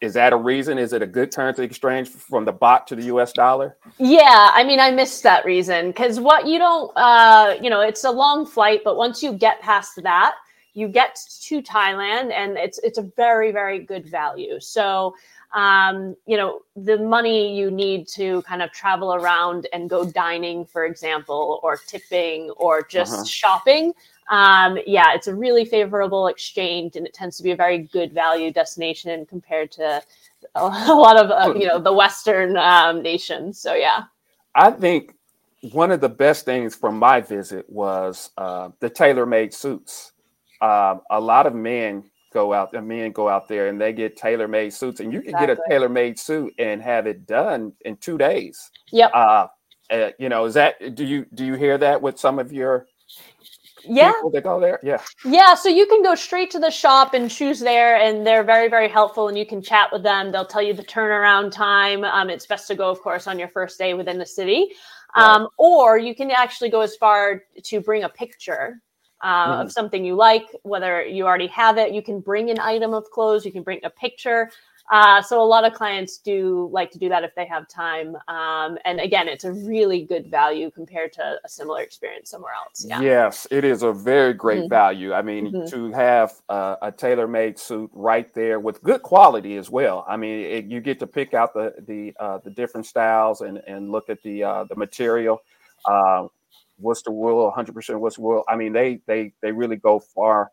is 0.00 0.14
that 0.14 0.32
a 0.32 0.36
reason? 0.36 0.78
Is 0.78 0.92
it 0.92 1.02
a 1.02 1.06
good 1.06 1.34
currency 1.34 1.64
exchange 1.64 2.08
from 2.08 2.44
the 2.44 2.52
baht 2.52 2.86
to 2.86 2.94
the 2.94 3.02
U.S. 3.06 3.32
dollar? 3.32 3.76
Yeah, 3.98 4.52
I 4.54 4.62
mean, 4.62 4.78
I 4.78 4.92
missed 4.92 5.24
that 5.24 5.44
reason 5.44 5.88
because 5.88 6.20
what 6.20 6.46
you 6.46 6.58
don't, 6.58 6.92
uh, 6.94 7.56
you 7.60 7.70
know, 7.70 7.80
it's 7.80 8.04
a 8.04 8.10
long 8.10 8.46
flight, 8.46 8.82
but 8.84 8.96
once 8.96 9.20
you 9.20 9.32
get 9.32 9.60
past 9.60 10.00
that, 10.04 10.36
you 10.74 10.86
get 10.86 11.18
to 11.46 11.60
Thailand, 11.60 12.32
and 12.32 12.56
it's 12.56 12.78
it's 12.84 12.98
a 12.98 13.10
very 13.16 13.50
very 13.50 13.80
good 13.80 14.08
value. 14.08 14.60
So. 14.60 15.14
Um, 15.54 16.16
you 16.26 16.36
know, 16.36 16.62
the 16.74 16.98
money 16.98 17.56
you 17.56 17.70
need 17.70 18.08
to 18.08 18.42
kind 18.42 18.60
of 18.60 18.72
travel 18.72 19.14
around 19.14 19.68
and 19.72 19.88
go 19.88 20.04
dining, 20.04 20.66
for 20.66 20.84
example, 20.84 21.60
or 21.62 21.76
tipping 21.76 22.50
or 22.50 22.82
just 22.82 23.14
uh-huh. 23.14 23.24
shopping, 23.24 23.92
um, 24.28 24.78
yeah, 24.86 25.14
it's 25.14 25.26
a 25.26 25.34
really 25.34 25.64
favorable 25.64 26.28
exchange, 26.28 26.96
and 26.96 27.06
it 27.06 27.12
tends 27.12 27.36
to 27.36 27.42
be 27.42 27.50
a 27.50 27.56
very 27.56 27.78
good 27.78 28.12
value 28.12 28.52
destination 28.52 29.26
compared 29.26 29.70
to 29.72 30.02
a, 30.54 30.68
lot 30.68 31.16
of 31.16 31.30
uh, 31.30 31.58
you 31.58 31.66
know 31.66 31.78
the 31.78 31.92
Western 31.92 32.56
um, 32.56 33.02
nations. 33.02 33.58
So 33.58 33.74
yeah, 33.74 34.04
I 34.54 34.70
think 34.70 35.14
one 35.72 35.90
of 35.90 36.00
the 36.00 36.08
best 36.08 36.44
things 36.44 36.74
from 36.74 36.98
my 36.98 37.20
visit 37.20 37.68
was 37.68 38.30
uh, 38.38 38.70
the 38.80 38.88
tailor-made 38.88 39.52
suits. 39.52 40.12
Uh, 40.60 40.96
a 41.10 41.20
lot 41.20 41.46
of 41.46 41.54
men 41.54 42.04
go 42.34 42.52
out, 42.52 42.74
and 42.74 42.86
men 42.86 43.12
go 43.12 43.28
out 43.28 43.48
there, 43.48 43.68
and 43.68 43.80
they 43.80 43.92
get 43.94 44.16
tailor-made 44.16 44.74
suits, 44.74 45.00
and 45.00 45.12
you 45.12 45.20
can 45.20 45.30
exactly. 45.30 45.54
get 45.54 45.58
a 45.58 45.70
tailor-made 45.70 46.18
suit 46.18 46.52
and 46.58 46.82
have 46.82 47.06
it 47.06 47.26
done 47.26 47.72
in 47.86 47.96
two 47.96 48.18
days. 48.18 48.70
Yep. 48.92 49.10
Uh, 49.14 49.46
uh, 49.90 50.10
you 50.18 50.28
know, 50.28 50.44
is 50.44 50.54
that 50.54 50.94
do 50.94 51.04
you 51.04 51.24
do 51.34 51.44
you 51.46 51.54
hear 51.54 51.78
that 51.78 52.02
with 52.02 52.18
some 52.18 52.38
of 52.38 52.52
your 52.52 52.86
yeah 53.86 54.12
they 54.32 54.40
go 54.40 54.58
there 54.58 54.80
yeah 54.82 55.00
yeah 55.24 55.54
so 55.54 55.68
you 55.68 55.86
can 55.86 56.02
go 56.02 56.14
straight 56.14 56.50
to 56.50 56.58
the 56.58 56.70
shop 56.70 57.14
and 57.14 57.30
choose 57.30 57.60
there 57.60 57.96
and 57.96 58.26
they're 58.26 58.42
very 58.42 58.68
very 58.68 58.88
helpful 58.88 59.28
and 59.28 59.36
you 59.36 59.44
can 59.44 59.60
chat 59.60 59.90
with 59.92 60.02
them 60.02 60.32
they'll 60.32 60.46
tell 60.46 60.62
you 60.62 60.72
the 60.72 60.82
turnaround 60.82 61.50
time 61.50 62.04
um, 62.04 62.30
it's 62.30 62.46
best 62.46 62.66
to 62.66 62.74
go 62.74 62.90
of 62.90 63.00
course 63.00 63.26
on 63.26 63.38
your 63.38 63.48
first 63.48 63.78
day 63.78 63.92
within 63.92 64.18
the 64.18 64.26
city 64.26 64.70
um, 65.16 65.42
right. 65.42 65.50
or 65.58 65.98
you 65.98 66.14
can 66.14 66.30
actually 66.30 66.70
go 66.70 66.80
as 66.80 66.96
far 66.96 67.42
to 67.62 67.80
bring 67.80 68.04
a 68.04 68.08
picture 68.08 68.80
uh, 69.24 69.48
mm-hmm. 69.48 69.60
of 69.62 69.72
something 69.72 70.04
you 70.04 70.14
like 70.14 70.46
whether 70.62 71.04
you 71.04 71.26
already 71.26 71.48
have 71.48 71.78
it 71.78 71.92
you 71.92 72.02
can 72.02 72.20
bring 72.20 72.50
an 72.50 72.60
item 72.60 72.94
of 72.94 73.10
clothes 73.10 73.44
you 73.44 73.50
can 73.50 73.64
bring 73.64 73.80
a 73.82 73.90
picture 73.90 74.50
uh, 74.90 75.22
so 75.22 75.40
a 75.40 75.44
lot 75.44 75.64
of 75.64 75.72
clients 75.72 76.18
do 76.18 76.68
like 76.70 76.90
to 76.90 76.98
do 76.98 77.08
that 77.08 77.24
if 77.24 77.34
they 77.34 77.46
have 77.46 77.66
time. 77.68 78.16
Um, 78.28 78.76
and 78.84 79.00
again, 79.00 79.28
it's 79.28 79.44
a 79.44 79.52
really 79.52 80.02
good 80.02 80.30
value 80.30 80.70
compared 80.70 81.12
to 81.14 81.38
a 81.42 81.48
similar 81.48 81.80
experience 81.80 82.30
somewhere 82.30 82.52
else. 82.52 82.84
Yeah. 82.86 83.00
Yes, 83.00 83.46
it 83.50 83.64
is 83.64 83.82
a 83.82 83.92
very 83.92 84.34
great 84.34 84.60
mm-hmm. 84.60 84.68
value. 84.68 85.14
I 85.14 85.22
mean, 85.22 85.52
mm-hmm. 85.52 85.68
to 85.68 85.92
have 85.92 86.34
uh, 86.50 86.76
a 86.82 86.92
tailor-made 86.92 87.58
suit 87.58 87.90
right 87.94 88.32
there 88.34 88.60
with 88.60 88.82
good 88.82 89.02
quality 89.02 89.56
as 89.56 89.70
well. 89.70 90.04
I 90.06 90.18
mean, 90.18 90.40
it, 90.40 90.64
you 90.66 90.80
get 90.80 90.98
to 90.98 91.06
pick 91.06 91.32
out 91.32 91.54
the 91.54 91.74
the 91.86 92.14
uh, 92.20 92.38
the 92.38 92.50
different 92.50 92.86
styles 92.86 93.40
and 93.40 93.62
and 93.66 93.90
look 93.90 94.10
at 94.10 94.22
the 94.22 94.44
uh, 94.44 94.64
the 94.64 94.76
material. 94.76 95.42
Uh, 96.82 96.94
the 97.04 97.12
wool, 97.12 97.52
100% 97.56 98.00
what's 98.00 98.16
the 98.16 98.22
wool. 98.22 98.44
I 98.48 98.56
mean, 98.56 98.72
they 98.72 99.00
they 99.06 99.32
they 99.42 99.52
really 99.52 99.76
go 99.76 100.00
far 100.00 100.50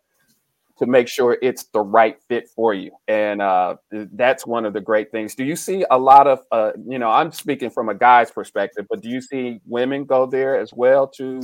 to 0.81 0.87
make 0.87 1.07
sure 1.07 1.37
it's 1.43 1.65
the 1.73 1.79
right 1.79 2.17
fit 2.27 2.49
for 2.55 2.73
you. 2.73 2.91
And 3.07 3.39
uh, 3.39 3.75
that's 3.91 4.47
one 4.47 4.65
of 4.65 4.73
the 4.73 4.81
great 4.81 5.11
things. 5.11 5.35
Do 5.35 5.43
you 5.43 5.55
see 5.55 5.85
a 5.91 5.97
lot 5.97 6.25
of, 6.25 6.39
uh, 6.51 6.71
you 6.87 6.97
know, 6.97 7.09
I'm 7.09 7.31
speaking 7.31 7.69
from 7.69 7.89
a 7.89 7.93
guy's 7.93 8.31
perspective, 8.31 8.87
but 8.89 9.01
do 9.01 9.09
you 9.09 9.21
see 9.21 9.59
women 9.67 10.05
go 10.05 10.25
there 10.25 10.59
as 10.59 10.73
well 10.73 11.07
to? 11.17 11.39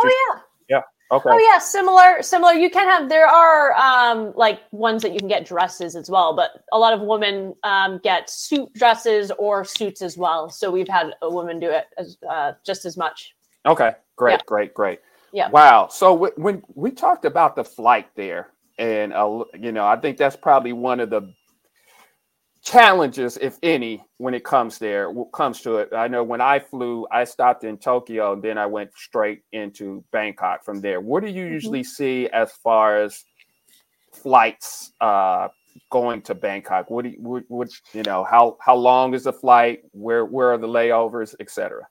oh, 0.00 0.32
yeah. 0.34 0.40
Yeah. 0.68 0.82
Okay. 1.12 1.28
Oh 1.30 1.38
yeah, 1.38 1.58
similar, 1.58 2.22
similar. 2.22 2.54
You 2.54 2.70
can 2.70 2.88
have 2.88 3.08
there 3.08 3.26
are 3.26 3.74
um, 3.74 4.32
like 4.34 4.60
ones 4.72 5.02
that 5.02 5.12
you 5.12 5.18
can 5.18 5.28
get 5.28 5.44
dresses 5.44 5.94
as 5.94 6.10
well, 6.10 6.34
but 6.34 6.64
a 6.72 6.78
lot 6.78 6.94
of 6.94 7.02
women 7.02 7.54
um, 7.64 8.00
get 8.02 8.30
suit 8.30 8.72
dresses 8.72 9.30
or 9.38 9.62
suits 9.62 10.00
as 10.00 10.16
well. 10.16 10.48
So 10.48 10.70
we've 10.70 10.88
had 10.88 11.14
a 11.20 11.30
woman 11.30 11.60
do 11.60 11.70
it 11.70 11.84
as 11.98 12.16
uh, 12.28 12.52
just 12.64 12.86
as 12.86 12.96
much. 12.96 13.34
Okay, 13.66 13.92
great, 14.16 14.32
yeah. 14.32 14.38
great, 14.46 14.74
great. 14.74 15.00
Yeah. 15.32 15.48
Wow. 15.48 15.88
So 15.88 16.12
w- 16.12 16.34
when 16.36 16.62
we 16.74 16.90
talked 16.90 17.24
about 17.24 17.56
the 17.56 17.64
flight 17.64 18.08
there, 18.14 18.48
and 18.78 19.12
uh, 19.12 19.44
you 19.58 19.72
know, 19.72 19.86
I 19.86 19.96
think 19.96 20.18
that's 20.18 20.36
probably 20.36 20.72
one 20.72 21.00
of 21.00 21.10
the 21.10 21.32
challenges, 22.62 23.36
if 23.38 23.58
any, 23.62 24.04
when 24.18 24.34
it 24.34 24.44
comes 24.44 24.78
there 24.78 25.12
comes 25.34 25.60
to 25.62 25.78
it. 25.78 25.90
I 25.92 26.08
know 26.08 26.22
when 26.22 26.40
I 26.40 26.58
flew, 26.58 27.06
I 27.10 27.24
stopped 27.24 27.64
in 27.64 27.76
Tokyo 27.76 28.32
and 28.34 28.42
then 28.42 28.56
I 28.56 28.66
went 28.66 28.90
straight 28.96 29.42
into 29.52 30.04
Bangkok 30.12 30.64
from 30.64 30.80
there. 30.80 31.00
What 31.00 31.24
do 31.24 31.30
you 31.30 31.44
mm-hmm. 31.44 31.52
usually 31.54 31.84
see 31.84 32.28
as 32.28 32.52
far 32.52 33.02
as 33.02 33.24
flights 34.12 34.92
uh, 35.00 35.48
going 35.90 36.22
to 36.22 36.34
Bangkok? 36.34 36.90
What 36.90 37.04
do 37.04 37.10
you, 37.10 37.16
what, 37.18 37.44
what, 37.48 37.70
you 37.92 38.02
know, 38.02 38.24
how, 38.24 38.56
how 38.60 38.76
long 38.76 39.14
is 39.14 39.24
the 39.24 39.32
flight? 39.32 39.80
Where, 39.92 40.24
where 40.24 40.52
are 40.52 40.58
the 40.58 40.66
layovers, 40.66 41.34
etc.? 41.40 41.86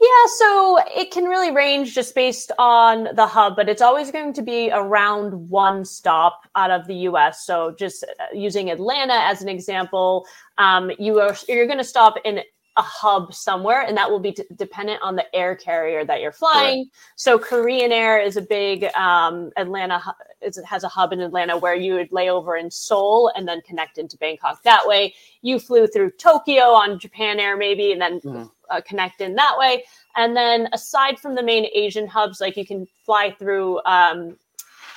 Yeah, 0.00 0.08
so 0.38 0.78
it 0.94 1.10
can 1.10 1.24
really 1.24 1.50
range 1.50 1.94
just 1.94 2.14
based 2.14 2.52
on 2.58 3.08
the 3.14 3.26
hub, 3.26 3.56
but 3.56 3.68
it's 3.68 3.82
always 3.82 4.10
going 4.10 4.32
to 4.34 4.42
be 4.42 4.70
around 4.72 5.32
one 5.48 5.84
stop 5.84 6.40
out 6.54 6.70
of 6.70 6.86
the 6.86 6.94
U.S. 7.10 7.46
So 7.46 7.74
just 7.78 8.04
uh, 8.04 8.24
using 8.34 8.70
Atlanta 8.70 9.14
as 9.14 9.42
an 9.42 9.48
example, 9.48 10.26
um, 10.58 10.90
you 10.98 11.20
are 11.20 11.36
you're 11.48 11.66
going 11.66 11.78
to 11.78 11.84
stop 11.84 12.16
in 12.24 12.40
a 12.76 12.82
hub 12.82 13.32
somewhere, 13.32 13.82
and 13.82 13.96
that 13.96 14.10
will 14.10 14.20
be 14.20 14.36
dependent 14.56 15.00
on 15.02 15.16
the 15.16 15.34
air 15.34 15.56
carrier 15.56 16.04
that 16.04 16.20
you're 16.20 16.32
flying. 16.32 16.78
Right. 16.78 16.86
So 17.16 17.38
Korean 17.38 17.90
Air 17.90 18.20
is 18.20 18.36
a 18.36 18.42
big 18.42 18.84
um, 18.94 19.50
Atlanta. 19.56 20.02
It 20.42 20.56
has 20.64 20.84
a 20.84 20.88
hub 20.88 21.12
in 21.12 21.20
Atlanta 21.20 21.56
where 21.56 21.74
you 21.74 21.94
would 21.94 22.12
lay 22.12 22.28
over 22.28 22.56
in 22.56 22.70
Seoul 22.70 23.32
and 23.34 23.48
then 23.48 23.62
connect 23.62 23.96
into 23.98 24.18
Bangkok. 24.18 24.62
That 24.62 24.86
way, 24.86 25.14
you 25.40 25.58
flew 25.58 25.86
through 25.86 26.12
Tokyo 26.12 26.64
on 26.64 26.98
Japan 26.98 27.40
Air 27.40 27.56
maybe, 27.56 27.92
and 27.92 28.00
then 28.00 28.20
mm-hmm. 28.20 28.44
uh, 28.68 28.80
connect 28.82 29.22
in 29.22 29.34
that 29.36 29.56
way. 29.58 29.84
And 30.16 30.36
then 30.36 30.68
aside 30.72 31.18
from 31.18 31.34
the 31.34 31.42
main 31.42 31.66
Asian 31.74 32.06
hubs, 32.06 32.40
like 32.40 32.56
you 32.56 32.66
can 32.66 32.86
fly 33.04 33.34
through 33.38 33.80
um, 33.86 34.36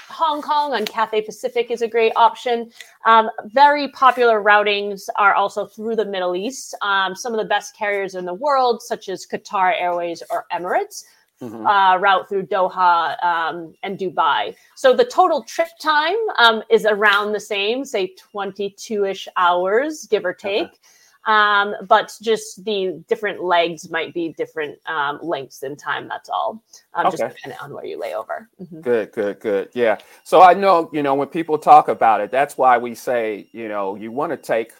Hong 0.09 0.41
Kong 0.41 0.73
on 0.73 0.85
Cathay 0.85 1.21
Pacific 1.21 1.69
is 1.69 1.81
a 1.81 1.87
great 1.87 2.13
option. 2.15 2.71
Um, 3.05 3.29
very 3.45 3.89
popular 3.89 4.41
routings 4.41 5.07
are 5.17 5.33
also 5.33 5.65
through 5.65 5.95
the 5.95 6.05
Middle 6.05 6.35
East. 6.35 6.75
Um, 6.81 7.15
some 7.15 7.33
of 7.33 7.39
the 7.39 7.45
best 7.45 7.75
carriers 7.75 8.15
in 8.15 8.25
the 8.25 8.33
world, 8.33 8.81
such 8.81 9.07
as 9.07 9.25
Qatar 9.25 9.79
Airways 9.79 10.23
or 10.31 10.45
Emirates, 10.51 11.05
mm-hmm. 11.41 11.65
uh, 11.65 11.97
route 11.97 12.27
through 12.27 12.47
Doha 12.47 13.23
um, 13.23 13.73
and 13.83 13.97
Dubai. 13.97 14.55
So 14.75 14.95
the 14.95 15.05
total 15.05 15.43
trip 15.43 15.69
time 15.79 16.17
um, 16.37 16.63
is 16.69 16.85
around 16.85 17.33
the 17.33 17.39
same, 17.39 17.85
say 17.85 18.15
22 18.17 19.05
ish 19.05 19.27
hours, 19.37 20.07
give 20.09 20.25
or 20.25 20.33
take. 20.33 20.67
Okay. 20.67 20.79
Um, 21.25 21.75
but 21.87 22.13
just 22.21 22.63
the 22.63 23.03
different 23.07 23.43
legs 23.43 23.89
might 23.89 24.13
be 24.13 24.33
different 24.37 24.79
um, 24.87 25.19
lengths 25.21 25.63
in 25.63 25.75
time. 25.75 26.07
That's 26.07 26.29
all, 26.29 26.63
um, 26.93 27.07
okay. 27.07 27.17
just 27.17 27.35
depending 27.35 27.59
on 27.61 27.73
where 27.73 27.85
you 27.85 27.99
lay 27.99 28.15
over. 28.15 28.49
Mm-hmm. 28.59 28.81
Good, 28.81 29.11
good, 29.11 29.39
good. 29.39 29.69
Yeah. 29.73 29.97
So 30.23 30.41
I 30.41 30.53
know, 30.53 30.89
you 30.93 31.03
know, 31.03 31.15
when 31.15 31.27
people 31.27 31.57
talk 31.57 31.87
about 31.87 32.21
it, 32.21 32.31
that's 32.31 32.57
why 32.57 32.77
we 32.77 32.95
say, 32.95 33.47
you 33.51 33.67
know, 33.67 33.95
you 33.95 34.11
want 34.11 34.31
to 34.31 34.37
take 34.37 34.71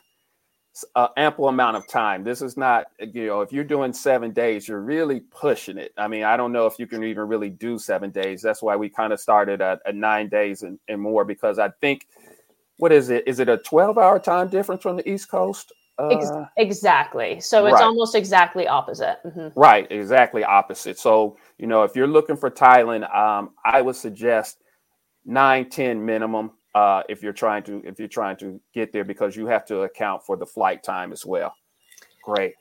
an 0.95 1.08
ample 1.17 1.49
amount 1.49 1.78
of 1.78 1.88
time. 1.88 2.23
This 2.23 2.41
is 2.41 2.56
not, 2.56 2.88
you 2.99 3.28
know, 3.28 3.41
if 3.41 3.52
you're 3.52 3.63
doing 3.63 3.91
seven 3.91 4.32
days, 4.32 4.67
you're 4.67 4.82
really 4.82 5.19
pushing 5.19 5.78
it. 5.78 5.91
I 5.97 6.08
mean, 6.08 6.23
I 6.23 6.38
don't 6.38 6.52
know 6.52 6.67
if 6.67 6.80
you 6.80 6.88
can 6.88 7.04
even 7.04 7.28
really 7.28 7.49
do 7.49 7.78
seven 7.78 8.12
days. 8.12 8.41
That's 8.41 8.62
why 8.62 8.75
we 8.75 8.89
kind 8.89 9.12
of 9.12 9.19
started 9.19 9.62
at, 9.62 9.82
at 9.86 9.95
nine 9.95 10.30
days 10.30 10.63
and, 10.63 10.80
and 10.88 11.02
more 11.02 11.25
because 11.25 11.60
I 11.60 11.69
think, 11.82 12.08
what 12.78 12.93
is 12.93 13.10
it? 13.10 13.28
Is 13.28 13.39
it 13.39 13.49
a 13.49 13.58
12 13.58 13.97
hour 13.97 14.19
time 14.19 14.47
difference 14.47 14.82
from 14.82 14.95
the 14.95 15.10
East 15.10 15.30
Coast? 15.30 15.73
Uh, 16.00 16.46
exactly. 16.58 17.40
So 17.42 17.66
it's 17.66 17.74
right. 17.74 17.84
almost 17.84 18.16
exactly 18.16 18.68
opposite. 18.68 19.18
Mm-hmm. 19.26 19.60
Right, 19.60 19.86
exactly 19.92 20.44
opposite. 20.44 20.98
So, 20.98 21.38
you 21.58 21.68
know, 21.68 21.84
if 21.84 21.96
you're 21.96 22.08
looking 22.08 22.38
for 22.38 22.50
Thailand, 22.50 23.14
um, 23.14 23.52
I 23.66 23.82
would 23.82 23.96
suggest 23.96 24.64
nine, 25.26 25.70
10 25.70 26.04
minimum 26.06 26.52
uh, 26.76 27.04
if 27.10 27.22
you're 27.22 27.34
trying 27.34 27.64
to 27.64 27.82
if 27.84 28.00
you're 28.00 28.08
trying 28.08 28.38
to 28.38 28.60
get 28.74 28.94
there 28.94 29.04
because 29.04 29.36
you 29.36 29.48
have 29.48 29.66
to 29.66 29.82
account 29.82 30.24
for 30.24 30.38
the 30.38 30.46
flight 30.46 30.84
time 30.84 31.12
as 31.12 31.26
well. 31.26 31.54
Great. 32.24 32.54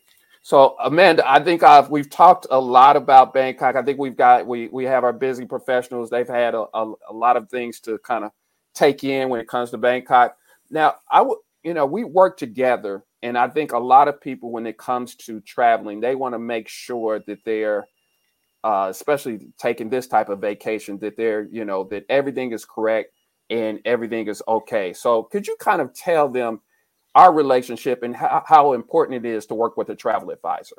So 0.42 0.76
Amanda, 0.82 1.28
I 1.30 1.40
think 1.40 1.62
I've, 1.62 1.90
we've 1.90 2.08
talked 2.08 2.46
a 2.50 2.58
lot 2.58 2.96
about 2.96 3.34
Bangkok. 3.34 3.76
I 3.76 3.82
think 3.82 3.98
we've 3.98 4.16
got 4.16 4.46
we 4.46 4.68
we 4.68 4.84
have 4.84 5.04
our 5.04 5.12
busy 5.12 5.44
professionals. 5.44 6.10
They've 6.10 6.28
had 6.28 6.54
a, 6.54 6.64
a, 6.74 6.92
a 7.10 7.12
lot 7.12 7.36
of 7.36 7.48
things 7.50 7.80
to 7.80 7.98
kind 7.98 8.24
of 8.24 8.32
take 8.74 9.04
in 9.04 9.28
when 9.28 9.40
it 9.40 9.48
comes 9.48 9.70
to 9.70 9.78
Bangkok. 9.78 10.36
Now, 10.70 10.96
I 11.10 11.22
would 11.22 11.38
you 11.62 11.74
know 11.74 11.86
we 11.86 12.04
work 12.04 12.38
together 12.38 13.04
and 13.22 13.36
I 13.36 13.48
think 13.48 13.72
a 13.72 13.78
lot 13.78 14.08
of 14.08 14.20
people, 14.20 14.50
when 14.50 14.66
it 14.66 14.78
comes 14.78 15.14
to 15.16 15.40
traveling, 15.40 16.00
they 16.00 16.14
want 16.14 16.34
to 16.34 16.38
make 16.38 16.68
sure 16.68 17.20
that 17.26 17.44
they're, 17.44 17.88
uh, 18.62 18.86
especially 18.90 19.40
taking 19.58 19.88
this 19.88 20.06
type 20.06 20.28
of 20.28 20.40
vacation, 20.40 20.98
that 21.00 21.16
they're, 21.16 21.48
you 21.50 21.64
know, 21.64 21.84
that 21.84 22.04
everything 22.08 22.52
is 22.52 22.64
correct 22.64 23.12
and 23.50 23.80
everything 23.84 24.28
is 24.28 24.42
okay. 24.46 24.92
So, 24.92 25.24
could 25.24 25.46
you 25.46 25.56
kind 25.58 25.80
of 25.80 25.92
tell 25.94 26.28
them 26.28 26.60
our 27.14 27.32
relationship 27.32 28.02
and 28.02 28.14
how, 28.14 28.42
how 28.46 28.72
important 28.74 29.24
it 29.24 29.28
is 29.28 29.46
to 29.46 29.54
work 29.54 29.76
with 29.76 29.88
a 29.88 29.96
travel 29.96 30.30
advisor? 30.30 30.76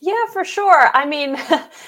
Yeah, 0.00 0.26
for 0.32 0.44
sure. 0.44 0.90
I 0.94 1.06
mean, 1.06 1.36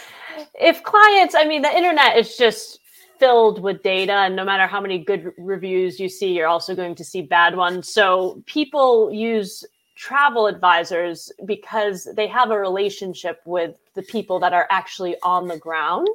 if 0.54 0.82
clients, 0.82 1.34
I 1.34 1.44
mean, 1.44 1.62
the 1.62 1.76
internet 1.76 2.16
is 2.16 2.36
just 2.36 2.79
filled 3.20 3.62
with 3.62 3.82
data 3.82 4.12
and 4.12 4.34
no 4.34 4.44
matter 4.44 4.66
how 4.66 4.80
many 4.80 4.98
good 4.98 5.32
reviews 5.38 6.00
you 6.00 6.08
see 6.08 6.32
you're 6.32 6.48
also 6.48 6.74
going 6.74 6.94
to 6.96 7.04
see 7.04 7.22
bad 7.22 7.54
ones. 7.54 7.92
So 7.92 8.42
people 8.46 9.12
use 9.12 9.64
travel 9.94 10.46
advisors 10.46 11.30
because 11.44 12.08
they 12.16 12.26
have 12.26 12.50
a 12.50 12.58
relationship 12.58 13.42
with 13.44 13.74
the 13.94 14.02
people 14.02 14.40
that 14.40 14.54
are 14.54 14.66
actually 14.70 15.14
on 15.22 15.46
the 15.46 15.58
ground 15.58 16.08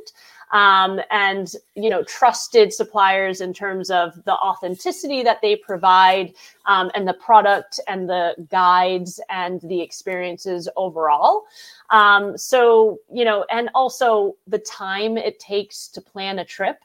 um, 0.52 1.00
and 1.12 1.54
you 1.76 1.90
know 1.90 2.04
trusted 2.04 2.74
suppliers 2.74 3.42
in 3.42 3.54
terms 3.54 3.90
of 3.90 4.24
the 4.26 4.34
authenticity 4.34 5.24
that 5.24 5.42
they 5.42 5.56
provide 5.56 6.34
um, 6.66 6.92
and 6.96 7.08
the 7.08 7.14
product 7.14 7.80
and 7.88 8.10
the 8.10 8.36
guides 8.50 9.20
and 9.30 9.62
the 9.62 9.82
experiences 9.82 10.70
overall 10.76 11.44
um, 11.90 12.38
so 12.38 12.98
you 13.12 13.26
know 13.26 13.46
and 13.52 13.70
also 13.76 14.36
the 14.48 14.60
time 14.60 15.18
it 15.18 15.40
takes 15.40 15.88
to 15.88 16.02
plan 16.02 16.40
a 16.40 16.46
trip 16.46 16.78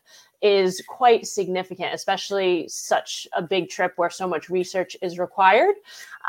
is 0.43 0.83
quite 0.89 1.27
significant, 1.27 1.93
especially 1.93 2.67
such 2.69 3.27
a 3.35 3.43
big 3.43 3.69
trip 3.69 3.93
where 3.97 4.11
so 4.11 4.27
much 4.27 4.49
research 4.49 4.97
is 5.03 5.19
required. 5.19 5.75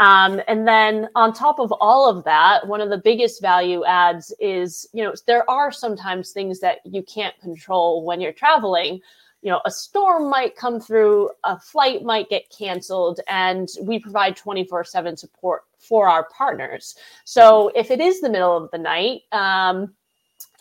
Um, 0.02 0.42
and 0.48 0.68
then 0.68 1.10
on 1.14 1.32
top 1.32 1.60
of 1.60 1.72
all 1.80 2.10
of 2.10 2.24
that, 2.24 2.68
one 2.68 2.82
of 2.82 2.90
the 2.90 2.98
biggest 2.98 3.40
value 3.40 3.86
adds 3.86 4.34
is, 4.40 4.90
you 4.94 5.04
know, 5.04 5.14
there 5.28 5.48
are 5.48 5.72
sometimes 5.72 6.32
things 6.32 6.60
that 6.62 6.80
you 6.84 7.04
can't 7.04 7.40
control 7.40 8.04
when 8.04 8.20
you're 8.20 8.34
traveling. 8.34 9.00
You 9.44 9.52
know, 9.52 9.62
a 9.64 9.70
storm 9.70 10.28
might 10.28 10.56
come 10.56 10.80
through, 10.80 11.30
a 11.44 11.60
flight 11.60 12.02
might 12.02 12.30
get 12.30 12.50
canceled, 12.50 13.20
and 13.28 13.70
we 13.84 14.00
provide 14.00 14.36
24 14.36 14.86
7 14.86 15.16
support 15.16 15.66
for 15.78 16.10
our 16.10 16.28
partners. 16.36 16.96
So 17.24 17.72
if 17.76 17.92
it 17.92 18.02
is 18.02 18.22
the 18.22 18.30
middle 18.30 18.58
of 18.58 18.72
the 18.72 18.80
night, 18.80 19.22
um, 19.32 19.94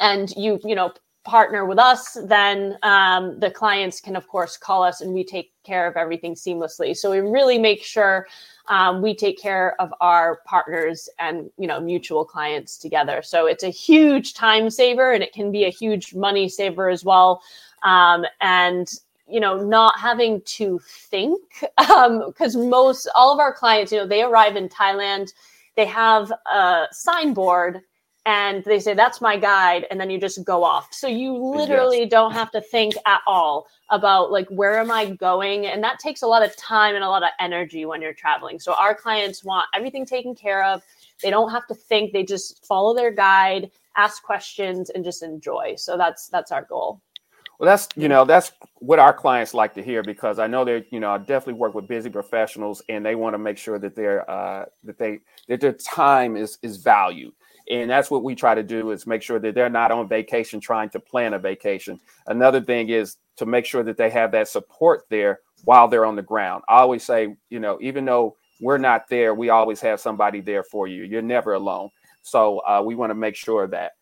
and 0.01 0.31
you 0.37 0.61
you 0.65 0.75
know 0.75 0.93
partner 1.25 1.67
with 1.67 1.79
us, 1.79 2.17
then 2.25 2.79
um, 2.83 3.39
the 3.39 3.51
clients 3.51 4.01
can, 4.01 4.17
of 4.17 4.27
course, 4.27 4.57
call 4.57 4.83
us 4.83 5.01
and 5.01 5.13
we 5.13 5.23
take 5.23 5.53
care 5.65 5.87
of 5.87 5.97
everything 5.97 6.35
seamlessly. 6.35 6.97
So 6.97 7.11
we 7.11 7.19
really 7.19 7.59
make 7.59 7.83
sure 7.83 8.27
um, 8.69 9.03
we 9.03 9.15
take 9.15 9.39
care 9.39 9.81
of 9.81 9.93
our 10.01 10.41
partners 10.47 11.09
and 11.19 11.51
you 11.59 11.67
know 11.67 11.81
mutual 11.81 12.25
clients 12.25 12.79
together. 12.79 13.21
So 13.23 13.47
it's 13.47 13.65
a 13.65 13.69
huge 13.69 14.35
time 14.35 14.71
saver 14.71 15.13
and 15.13 15.23
it 15.23 15.33
can 15.33 15.53
be 15.53 15.65
a 15.65 15.71
huge 15.71 16.15
money 16.15 16.49
saver 16.49 16.89
as 16.89 17.05
well. 17.05 17.43
Um, 17.83 18.25
and 18.41 18.91
you 19.29 19.41
know 19.41 19.63
not 19.63 19.99
having 19.99 20.41
to 20.43 20.81
think 20.85 21.41
because 21.79 22.57
um, 22.57 22.69
most 22.69 23.09
all 23.15 23.33
of 23.33 23.39
our 23.39 23.55
clients 23.55 23.93
you 23.93 23.99
know 23.99 24.07
they 24.07 24.23
arrive 24.23 24.57
in 24.57 24.69
thailand 24.69 25.33
they 25.77 25.87
have 25.87 26.33
a 26.53 26.87
signboard 26.91 27.81
and 28.27 28.63
they 28.65 28.79
say 28.79 28.95
that's 28.95 29.21
my 29.21 29.37
guide 29.37 29.87
and 29.91 29.99
then 29.99 30.11
you 30.11 30.19
just 30.19 30.45
go 30.45 30.63
off. 30.63 30.93
So 30.93 31.07
you 31.07 31.35
literally 31.35 32.01
yes. 32.01 32.11
don't 32.11 32.33
have 32.33 32.51
to 32.53 32.61
think 32.61 32.95
at 33.07 33.23
all 33.27 33.67
about 33.89 34.31
like 34.31 34.49
where 34.49 34.79
am 34.79 34.91
i 34.91 35.07
going? 35.11 35.67
And 35.67 35.83
that 35.83 35.99
takes 35.99 36.23
a 36.23 36.27
lot 36.27 36.43
of 36.43 36.55
time 36.57 36.95
and 36.95 37.03
a 37.03 37.09
lot 37.09 37.23
of 37.23 37.31
energy 37.41 37.87
when 37.87 38.03
you're 38.03 38.13
traveling. 38.13 38.61
So 38.61 38.75
our 38.75 38.95
clients 38.95 39.43
want 39.43 39.67
everything 39.75 40.05
taken 40.05 40.35
care 40.35 40.65
of. 40.65 40.83
They 41.23 41.31
don't 41.31 41.51
have 41.51 41.67
to 41.69 41.75
think. 41.75 42.13
They 42.13 42.25
just 42.25 42.65
follow 42.67 42.95
their 42.95 43.11
guide 43.11 43.71
ask 43.97 44.23
questions 44.23 44.91
and 44.91 45.05
just 45.05 45.23
enjoy. 45.23 45.75
So 45.77 45.97
that's 45.97 46.29
that's 46.29 46.53
our 46.53 46.65
goal. 46.65 47.01
Well 47.59 47.67
that's 47.69 47.89
you 47.97 48.09
know 48.09 48.25
that's 48.25 48.53
what 48.77 48.99
our 48.99 49.13
clients 49.13 49.53
like 49.53 49.75
to 49.75 49.83
hear 49.83 50.03
because 50.03 50.39
i 50.39 50.47
know 50.47 50.65
they 50.65 50.87
you 50.91 50.99
know 50.99 51.11
I 51.11 51.19
definitely 51.19 51.61
work 51.61 51.75
with 51.75 51.87
busy 51.87 52.09
professionals 52.09 52.81
and 52.89 53.05
they 53.05 53.15
want 53.15 53.35
to 53.35 53.39
make 53.39 53.59
sure 53.59 53.79
that 53.79 53.95
they're 53.95 54.29
uh 54.31 54.65
that 54.85 54.97
they 54.97 55.19
that 55.49 55.61
their 55.61 55.75
time 55.75 56.39
is 56.39 56.59
is 56.63 56.79
valued 56.79 57.35
and 57.71 57.89
that's 57.89 58.11
what 58.11 58.25
we 58.25 58.35
try 58.35 58.55
to 58.55 58.65
do 58.65 58.91
is 58.91 59.07
make 59.07 59.23
sure 59.23 59.39
that 59.39 59.55
they're 59.55 59.71
not 59.71 59.93
on 59.93 60.09
vacation 60.09 60.61
trying 60.61 60.91
to 60.91 61.01
plan 61.01 61.35
a 61.35 61.39
vacation. 61.39 62.01
Another 62.27 62.61
thing 62.61 62.89
is 62.89 63.17
to 63.37 63.47
make 63.47 63.65
sure 63.65 63.85
that 63.85 63.97
they 63.97 64.11
have 64.11 64.33
that 64.33 64.49
support 64.49 65.05
there 65.09 65.41
while 65.65 65.87
they're 65.87 66.05
on 66.05 66.17
the 66.17 66.23
ground. 66.23 66.65
I 66.69 66.81
always 66.81 67.05
say 67.05 67.37
you 67.49 67.61
know 67.61 67.79
even 67.81 68.05
though 68.05 68.37
we're 68.61 68.79
not 68.79 69.09
there 69.09 69.35
we 69.35 69.49
always 69.49 69.81
have 69.81 70.01
somebody 70.01 70.41
there 70.41 70.65
for 70.65 70.89
you. 70.89 71.05
You're 71.05 71.23
never 71.23 71.55
alone. 71.55 71.91
So 72.23 72.59
uh, 72.59 72.83
we 72.85 72.95
want 72.97 73.11
to 73.11 73.15
make 73.15 73.37
sure 73.37 73.67
that. 73.69 73.93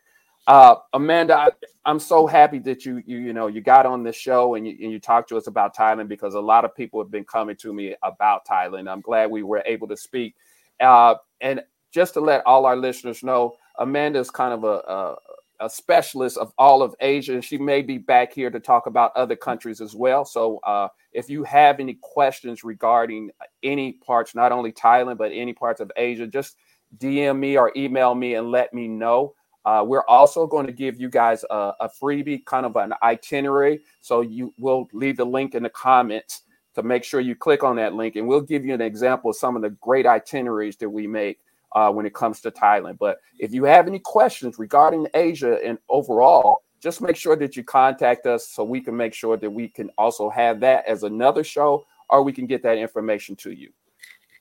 Uh, 0.46 0.76
amanda 0.94 1.36
I, 1.36 1.50
am 1.90 1.98
so 1.98 2.26
happy 2.26 2.58
that 2.60 2.86
you 2.86 3.02
you 3.04 3.18
you 3.18 3.32
know 3.34 3.48
you 3.48 3.60
got 3.60 3.84
on 3.84 4.02
this 4.02 4.16
show 4.16 4.54
and 4.54 4.66
you, 4.66 4.78
and 4.80 4.90
you 4.90 4.98
talked 4.98 5.28
to 5.28 5.36
us 5.36 5.46
about 5.46 5.76
thailand 5.76 6.08
because 6.08 6.32
a 6.32 6.40
lot 6.40 6.64
of 6.64 6.74
people 6.74 7.02
have 7.02 7.10
been 7.10 7.24
coming 7.24 7.54
to 7.56 7.74
me 7.74 7.94
about 8.02 8.46
thailand. 8.46 8.90
I'm 8.90 9.02
glad 9.02 9.30
we 9.30 9.42
were 9.42 9.62
able 9.66 9.88
to 9.88 9.96
speak. 9.96 10.36
Uh, 10.80 11.16
and 11.42 11.60
just 11.90 12.14
to 12.14 12.20
let 12.20 12.46
all 12.46 12.66
our 12.66 12.76
listeners 12.76 13.22
know, 13.22 13.54
Amanda 13.78 14.18
is 14.18 14.30
kind 14.30 14.52
of 14.52 14.64
a, 14.64 14.66
a, 14.66 15.16
a, 15.60 15.70
specialist 15.70 16.36
of 16.36 16.52
all 16.58 16.82
of 16.82 16.94
Asia, 17.00 17.34
and 17.34 17.44
she 17.44 17.58
may 17.58 17.82
be 17.82 17.98
back 17.98 18.32
here 18.32 18.50
to 18.50 18.60
talk 18.60 18.86
about 18.86 19.16
other 19.16 19.36
countries 19.36 19.80
as 19.80 19.94
well. 19.94 20.24
So, 20.24 20.58
uh, 20.66 20.88
if 21.12 21.30
you 21.30 21.44
have 21.44 21.80
any 21.80 21.98
questions 22.02 22.64
regarding 22.64 23.30
any 23.62 23.92
parts, 23.92 24.34
not 24.34 24.52
only 24.52 24.72
Thailand 24.72 25.18
but 25.18 25.32
any 25.32 25.52
parts 25.52 25.80
of 25.80 25.90
Asia, 25.96 26.26
just 26.26 26.56
DM 26.98 27.38
me 27.38 27.56
or 27.56 27.72
email 27.76 28.14
me 28.14 28.34
and 28.34 28.50
let 28.50 28.72
me 28.74 28.88
know. 28.88 29.34
Uh, 29.64 29.84
we're 29.86 30.06
also 30.06 30.46
going 30.46 30.66
to 30.66 30.72
give 30.72 30.98
you 30.98 31.10
guys 31.10 31.44
a, 31.50 31.72
a, 31.80 31.90
freebie, 32.00 32.44
kind 32.46 32.64
of 32.64 32.76
an 32.76 32.94
itinerary. 33.02 33.80
So 34.00 34.22
you 34.22 34.54
will 34.58 34.88
leave 34.92 35.18
the 35.18 35.26
link 35.26 35.54
in 35.54 35.62
the 35.62 35.68
comments 35.68 36.42
to 36.74 36.82
make 36.82 37.04
sure 37.04 37.20
you 37.20 37.34
click 37.34 37.62
on 37.64 37.76
that 37.76 37.94
link, 37.94 38.16
and 38.16 38.26
we'll 38.26 38.40
give 38.40 38.64
you 38.64 38.72
an 38.72 38.80
example 38.80 39.30
of 39.30 39.36
some 39.36 39.56
of 39.56 39.62
the 39.62 39.70
great 39.70 40.06
itineraries 40.06 40.76
that 40.76 40.88
we 40.88 41.06
make 41.06 41.40
uh, 41.72 41.90
when 41.90 42.06
it 42.06 42.14
comes 42.14 42.40
to 42.40 42.50
Thailand. 42.50 42.98
But 42.98 43.18
if 43.38 43.52
you 43.52 43.64
have 43.64 43.86
any 43.86 43.98
questions 43.98 44.58
regarding 44.58 45.06
Asia 45.14 45.58
and 45.64 45.78
overall, 45.88 46.62
just 46.80 47.00
make 47.00 47.16
sure 47.16 47.36
that 47.36 47.56
you 47.56 47.64
contact 47.64 48.26
us 48.26 48.48
so 48.48 48.64
we 48.64 48.80
can 48.80 48.96
make 48.96 49.14
sure 49.14 49.36
that 49.36 49.50
we 49.50 49.68
can 49.68 49.90
also 49.98 50.30
have 50.30 50.60
that 50.60 50.86
as 50.86 51.02
another 51.02 51.42
show 51.42 51.86
or 52.08 52.22
we 52.22 52.32
can 52.32 52.46
get 52.46 52.62
that 52.62 52.78
information 52.78 53.36
to 53.36 53.50
you. 53.50 53.70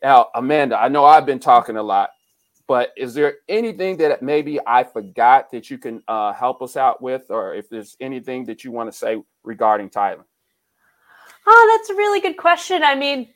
Now, 0.04 0.28
Amanda, 0.36 0.80
I 0.80 0.88
know 0.88 1.06
I've 1.06 1.26
been 1.26 1.40
talking 1.40 1.78
a 1.78 1.84
lot, 1.84 2.12
but 2.68 2.92
is 2.96 3.14
there 3.14 3.38
anything 3.50 3.98
that 3.98 4.22
maybe 4.22 4.60
I 4.68 4.84
forgot 4.84 5.50
that 5.52 5.70
you 5.70 5.78
can 5.78 6.04
uh, 6.08 6.34
help 6.34 6.62
us 6.62 6.78
out 6.78 7.02
with, 7.02 7.26
or 7.30 7.56
if 7.56 7.70
there's 7.70 7.96
anything 8.00 8.46
that 8.46 8.64
you 8.64 8.72
want 8.72 8.92
to 8.92 8.98
say 8.98 9.22
regarding 9.44 9.90
Thailand? 9.90 10.26
Oh, 11.48 11.78
that's 11.78 11.90
a 11.90 11.96
really 11.96 12.20
good 12.20 12.38
question. 12.38 12.84
I 12.84 12.94
mean, 12.94 13.30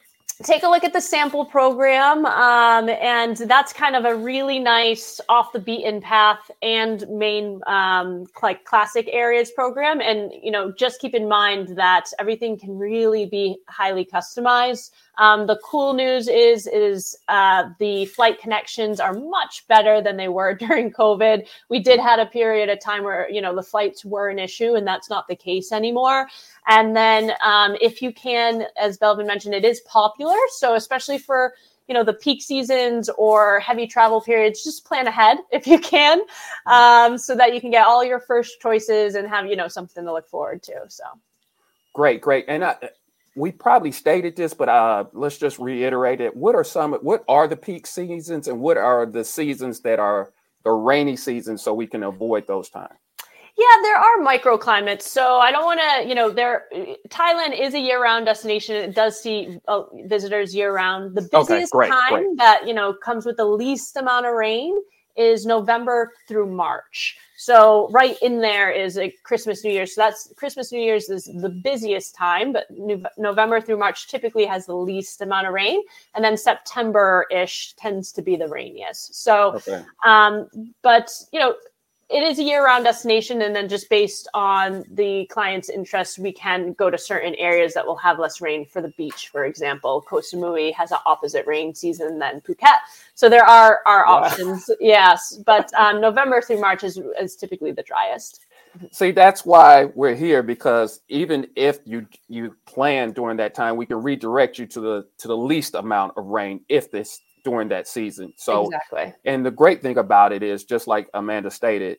take 0.43 0.63
a 0.63 0.67
look 0.67 0.83
at 0.83 0.93
the 0.93 1.01
sample 1.01 1.45
program 1.45 2.25
um, 2.25 2.89
and 2.89 3.37
that's 3.37 3.73
kind 3.73 3.95
of 3.95 4.05
a 4.05 4.15
really 4.15 4.59
nice 4.59 5.19
off 5.29 5.53
the 5.53 5.59
beaten 5.59 6.01
path 6.01 6.49
and 6.61 7.07
main 7.09 7.61
um, 7.67 8.25
like 8.41 8.65
classic 8.65 9.09
areas 9.11 9.51
program. 9.51 10.01
And 10.01 10.31
you 10.41 10.51
know 10.51 10.71
just 10.71 10.99
keep 10.99 11.13
in 11.13 11.27
mind 11.27 11.75
that 11.77 12.05
everything 12.19 12.57
can 12.57 12.77
really 12.77 13.25
be 13.25 13.57
highly 13.67 14.05
customized 14.05 14.91
um, 15.21 15.45
the 15.45 15.59
cool 15.63 15.93
news 15.93 16.27
is 16.27 16.65
is 16.65 17.15
uh, 17.27 17.65
the 17.77 18.05
flight 18.05 18.41
connections 18.41 18.99
are 18.99 19.13
much 19.13 19.67
better 19.67 20.01
than 20.01 20.17
they 20.17 20.27
were 20.27 20.55
during 20.65 20.91
COVID. 20.91 21.47
We 21.69 21.79
did 21.79 21.99
had 21.99 22.19
a 22.19 22.25
period 22.25 22.69
of 22.69 22.79
time 22.81 23.03
where 23.03 23.29
you 23.29 23.39
know 23.39 23.55
the 23.55 23.61
flights 23.61 24.03
were 24.03 24.29
an 24.29 24.39
issue, 24.39 24.73
and 24.73 24.85
that's 24.85 25.11
not 25.11 25.27
the 25.27 25.35
case 25.35 25.71
anymore. 25.71 26.27
And 26.67 26.95
then 26.95 27.33
um, 27.43 27.75
if 27.79 28.01
you 28.01 28.11
can, 28.11 28.65
as 28.77 28.97
Belvin 28.97 29.27
mentioned, 29.27 29.53
it 29.53 29.63
is 29.63 29.81
popular. 29.81 30.37
So 30.49 30.73
especially 30.73 31.19
for 31.19 31.53
you 31.87 31.93
know 31.93 32.03
the 32.03 32.13
peak 32.13 32.41
seasons 32.41 33.07
or 33.09 33.59
heavy 33.59 33.85
travel 33.85 34.21
periods 34.21 34.63
just 34.63 34.85
plan 34.85 35.05
ahead 35.05 35.37
if 35.51 35.67
you 35.67 35.77
can 35.77 36.21
um, 36.65 37.17
so 37.17 37.35
that 37.35 37.53
you 37.53 37.61
can 37.61 37.69
get 37.69 37.85
all 37.85 38.03
your 38.03 38.19
first 38.19 38.59
choices 38.59 39.15
and 39.15 39.27
have 39.27 39.45
you 39.45 39.55
know 39.55 39.67
something 39.67 40.05
to 40.05 40.13
look 40.13 40.27
forward 40.27 40.63
to 40.63 40.73
so 40.87 41.03
great 41.93 42.21
great 42.21 42.45
and 42.47 42.63
uh, 42.63 42.75
we 43.35 43.51
probably 43.51 43.91
stated 43.91 44.35
this, 44.35 44.53
but 44.53 44.69
uh, 44.69 45.05
let's 45.13 45.37
just 45.37 45.57
reiterate 45.59 46.21
it. 46.21 46.35
What 46.35 46.55
are 46.55 46.63
some? 46.63 46.93
What 46.95 47.23
are 47.27 47.47
the 47.47 47.55
peak 47.55 47.87
seasons, 47.87 48.47
and 48.47 48.59
what 48.59 48.77
are 48.77 49.05
the 49.05 49.23
seasons 49.23 49.79
that 49.81 49.99
are 49.99 50.33
the 50.63 50.71
rainy 50.71 51.15
seasons, 51.15 51.61
so 51.61 51.73
we 51.73 51.87
can 51.87 52.03
avoid 52.03 52.45
those 52.47 52.69
times? 52.69 52.93
Yeah, 53.57 53.81
there 53.81 53.97
are 53.97 54.17
microclimates. 54.19 55.03
So 55.03 55.37
I 55.37 55.51
don't 55.51 55.65
want 55.65 55.79
to, 55.79 56.07
you 56.07 56.15
know, 56.15 56.29
there. 56.29 56.65
Thailand 57.09 57.59
is 57.59 57.73
a 57.73 57.79
year-round 57.79 58.25
destination. 58.25 58.75
It 58.75 58.95
does 58.95 59.21
see 59.21 59.59
uh, 59.67 59.83
visitors 60.05 60.55
year-round. 60.55 61.15
The 61.15 61.21
busiest 61.21 61.51
okay, 61.51 61.65
great, 61.71 61.89
time 61.89 62.23
great. 62.23 62.37
that 62.37 62.67
you 62.67 62.73
know 62.73 62.93
comes 62.93 63.25
with 63.25 63.37
the 63.37 63.45
least 63.45 63.95
amount 63.97 64.25
of 64.25 64.33
rain 64.33 64.81
is 65.17 65.45
November 65.45 66.11
through 66.27 66.47
March. 66.47 67.17
So 67.41 67.89
right 67.89 68.15
in 68.21 68.39
there 68.39 68.69
is 68.69 68.99
a 68.99 69.09
Christmas 69.23 69.63
New 69.63 69.71
Year's. 69.71 69.95
So 69.95 70.01
that's 70.01 70.31
Christmas 70.35 70.71
New 70.71 70.79
Year's 70.79 71.09
is 71.09 71.25
the 71.25 71.49
busiest 71.49 72.13
time, 72.13 72.53
but 72.53 72.67
November 73.17 73.59
through 73.59 73.79
March 73.79 74.07
typically 74.07 74.45
has 74.45 74.67
the 74.67 74.75
least 74.75 75.23
amount 75.23 75.47
of 75.47 75.53
rain, 75.53 75.81
and 76.13 76.23
then 76.23 76.37
September 76.37 77.25
ish 77.31 77.73
tends 77.77 78.11
to 78.11 78.21
be 78.21 78.35
the 78.35 78.47
rainiest. 78.47 79.23
So, 79.23 79.53
okay. 79.53 79.83
um, 80.05 80.49
but 80.83 81.09
you 81.31 81.39
know, 81.39 81.55
it 82.11 82.23
is 82.23 82.39
a 82.39 82.43
year-round 82.43 82.83
destination 82.83 83.41
and 83.41 83.55
then 83.55 83.69
just 83.69 83.89
based 83.89 84.27
on 84.33 84.83
the 84.91 85.25
client's 85.27 85.69
interest 85.69 86.19
we 86.19 86.31
can 86.31 86.73
go 86.73 86.89
to 86.89 86.97
certain 86.97 87.35
areas 87.35 87.73
that 87.73 87.85
will 87.85 87.95
have 87.95 88.19
less 88.19 88.41
rain. 88.41 88.65
For 88.65 88.81
the 88.81 88.89
beach 88.97 89.29
for 89.29 89.45
example 89.45 90.01
koh 90.01 90.17
samui 90.17 90.73
has 90.73 90.91
an 90.91 90.99
opposite 91.05 91.45
rain 91.47 91.73
season 91.73 92.19
than 92.19 92.41
phuket. 92.41 92.79
So 93.15 93.29
there 93.29 93.45
are 93.45 93.79
are 93.85 94.05
wow. 94.05 94.23
options 94.23 94.69
yes 94.79 95.39
but 95.45 95.73
um, 95.73 96.01
november 96.01 96.41
through 96.41 96.61
march 96.61 96.83
is, 96.83 96.99
is 97.19 97.35
typically 97.35 97.71
the 97.71 97.83
driest. 97.83 98.45
See, 98.91 99.11
that's 99.11 99.45
why 99.45 99.85
we're 99.85 100.15
here 100.15 100.41
because 100.41 101.01
even 101.09 101.47
if 101.55 101.79
you 101.85 102.07
you 102.29 102.55
plan 102.65 103.11
during 103.11 103.37
that 103.37 103.53
time, 103.53 103.75
we 103.75 103.85
can 103.85 104.01
redirect 104.01 104.57
you 104.57 104.65
to 104.67 104.79
the 104.79 105.07
to 105.17 105.27
the 105.27 105.35
least 105.35 105.75
amount 105.75 106.13
of 106.17 106.25
rain 106.27 106.61
if 106.69 106.89
this 106.89 107.19
during 107.43 107.69
that 107.69 107.87
season. 107.87 108.33
So 108.37 108.65
exactly. 108.65 109.13
And 109.25 109.45
the 109.45 109.51
great 109.51 109.81
thing 109.81 109.97
about 109.97 110.31
it 110.33 110.43
is, 110.43 110.63
just 110.63 110.87
like 110.87 111.09
Amanda 111.13 111.51
stated, 111.51 111.97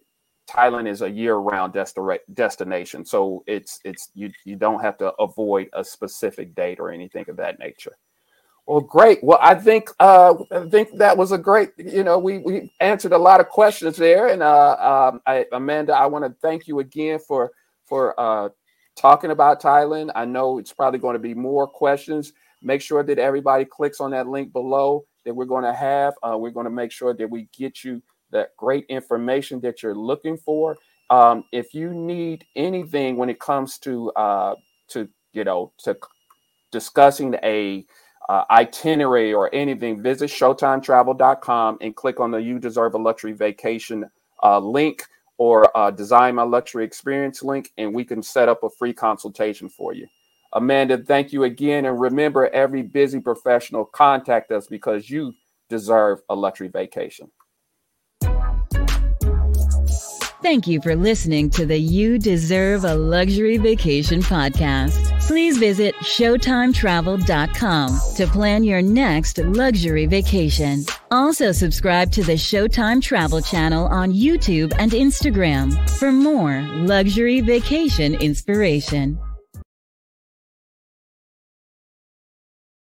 Thailand 0.48 0.88
is 0.88 1.02
a 1.02 1.10
year-round 1.10 1.72
desti- 1.72 2.18
destination. 2.34 3.04
So 3.04 3.44
it's 3.46 3.78
it's 3.84 4.10
you 4.14 4.30
you 4.44 4.56
don't 4.56 4.80
have 4.80 4.98
to 4.98 5.12
avoid 5.14 5.68
a 5.72 5.84
specific 5.84 6.54
date 6.54 6.80
or 6.80 6.90
anything 6.90 7.24
of 7.28 7.36
that 7.36 7.58
nature. 7.58 7.96
Well, 8.66 8.80
great. 8.80 9.22
Well, 9.24 9.40
I 9.42 9.56
think 9.56 9.90
uh, 9.98 10.34
I 10.52 10.68
think 10.68 10.96
that 10.98 11.16
was 11.16 11.32
a 11.32 11.38
great. 11.38 11.70
You 11.76 12.04
know, 12.04 12.18
we 12.18 12.38
we 12.38 12.72
answered 12.80 13.12
a 13.12 13.18
lot 13.18 13.40
of 13.40 13.48
questions 13.48 13.96
there, 13.96 14.28
and 14.28 14.42
uh, 14.42 15.10
um, 15.10 15.20
I, 15.26 15.46
Amanda, 15.52 15.94
I 15.94 16.06
want 16.06 16.24
to 16.24 16.34
thank 16.40 16.68
you 16.68 16.78
again 16.78 17.18
for 17.18 17.52
for 17.84 18.18
uh, 18.18 18.50
talking 18.96 19.32
about 19.32 19.60
Thailand. 19.60 20.12
I 20.14 20.24
know 20.24 20.58
it's 20.58 20.72
probably 20.72 21.00
going 21.00 21.14
to 21.14 21.18
be 21.18 21.34
more 21.34 21.66
questions. 21.66 22.32
Make 22.62 22.80
sure 22.80 23.02
that 23.02 23.18
everybody 23.18 23.64
clicks 23.64 24.00
on 24.00 24.12
that 24.12 24.28
link 24.28 24.52
below 24.52 25.04
that 25.24 25.34
we're 25.34 25.44
going 25.44 25.64
to 25.64 25.74
have. 25.74 26.14
Uh, 26.22 26.36
we're 26.38 26.50
going 26.50 26.64
to 26.64 26.70
make 26.70 26.92
sure 26.92 27.14
that 27.14 27.28
we 27.28 27.48
get 27.56 27.84
you 27.84 28.02
that 28.30 28.56
great 28.56 28.86
information 28.88 29.60
that 29.60 29.82
you're 29.82 29.94
looking 29.94 30.36
for. 30.36 30.76
Um, 31.10 31.44
if 31.52 31.74
you 31.74 31.92
need 31.92 32.46
anything 32.56 33.16
when 33.16 33.28
it 33.28 33.38
comes 33.38 33.78
to 33.78 34.10
uh, 34.12 34.54
to 34.88 35.08
you 35.32 35.44
know 35.44 35.72
to 35.78 35.96
discussing 36.70 37.34
a 37.42 37.84
uh, 38.28 38.44
itinerary 38.50 39.34
or 39.34 39.54
anything, 39.54 40.02
visit 40.02 40.30
ShowtimeTravel.com 40.30 41.78
and 41.80 41.94
click 41.94 42.20
on 42.20 42.30
the 42.30 42.38
You 42.38 42.58
Deserve 42.58 42.94
a 42.94 42.98
Luxury 42.98 43.32
Vacation 43.32 44.04
uh, 44.42 44.58
link 44.58 45.04
or 45.38 45.76
uh, 45.76 45.90
Design 45.90 46.36
My 46.36 46.44
Luxury 46.44 46.84
Experience 46.84 47.42
link, 47.42 47.72
and 47.76 47.94
we 47.94 48.04
can 48.04 48.22
set 48.22 48.48
up 48.48 48.62
a 48.62 48.70
free 48.70 48.92
consultation 48.92 49.68
for 49.68 49.92
you. 49.92 50.06
Amanda, 50.52 50.98
thank 50.98 51.32
you 51.32 51.44
again. 51.44 51.86
And 51.86 52.00
remember, 52.00 52.48
every 52.48 52.82
busy 52.82 53.20
professional, 53.20 53.84
contact 53.84 54.52
us 54.52 54.66
because 54.66 55.08
you 55.08 55.34
deserve 55.68 56.20
a 56.28 56.34
luxury 56.34 56.68
vacation. 56.68 57.30
Thank 60.42 60.66
you 60.66 60.80
for 60.82 60.96
listening 60.96 61.50
to 61.50 61.64
the 61.64 61.78
You 61.78 62.18
Deserve 62.18 62.84
a 62.84 62.96
Luxury 62.96 63.58
Vacation 63.58 64.20
podcast. 64.22 65.20
Please 65.20 65.56
visit 65.56 65.94
ShowtimeTravel.com 66.02 68.00
to 68.16 68.26
plan 68.26 68.64
your 68.64 68.82
next 68.82 69.38
luxury 69.38 70.06
vacation. 70.06 70.84
Also, 71.12 71.52
subscribe 71.52 72.10
to 72.10 72.24
the 72.24 72.32
Showtime 72.32 73.00
Travel 73.00 73.40
channel 73.40 73.86
on 73.86 74.12
YouTube 74.12 74.74
and 74.80 74.90
Instagram 74.90 75.88
for 75.90 76.10
more 76.10 76.60
luxury 76.72 77.40
vacation 77.40 78.16
inspiration. 78.16 79.20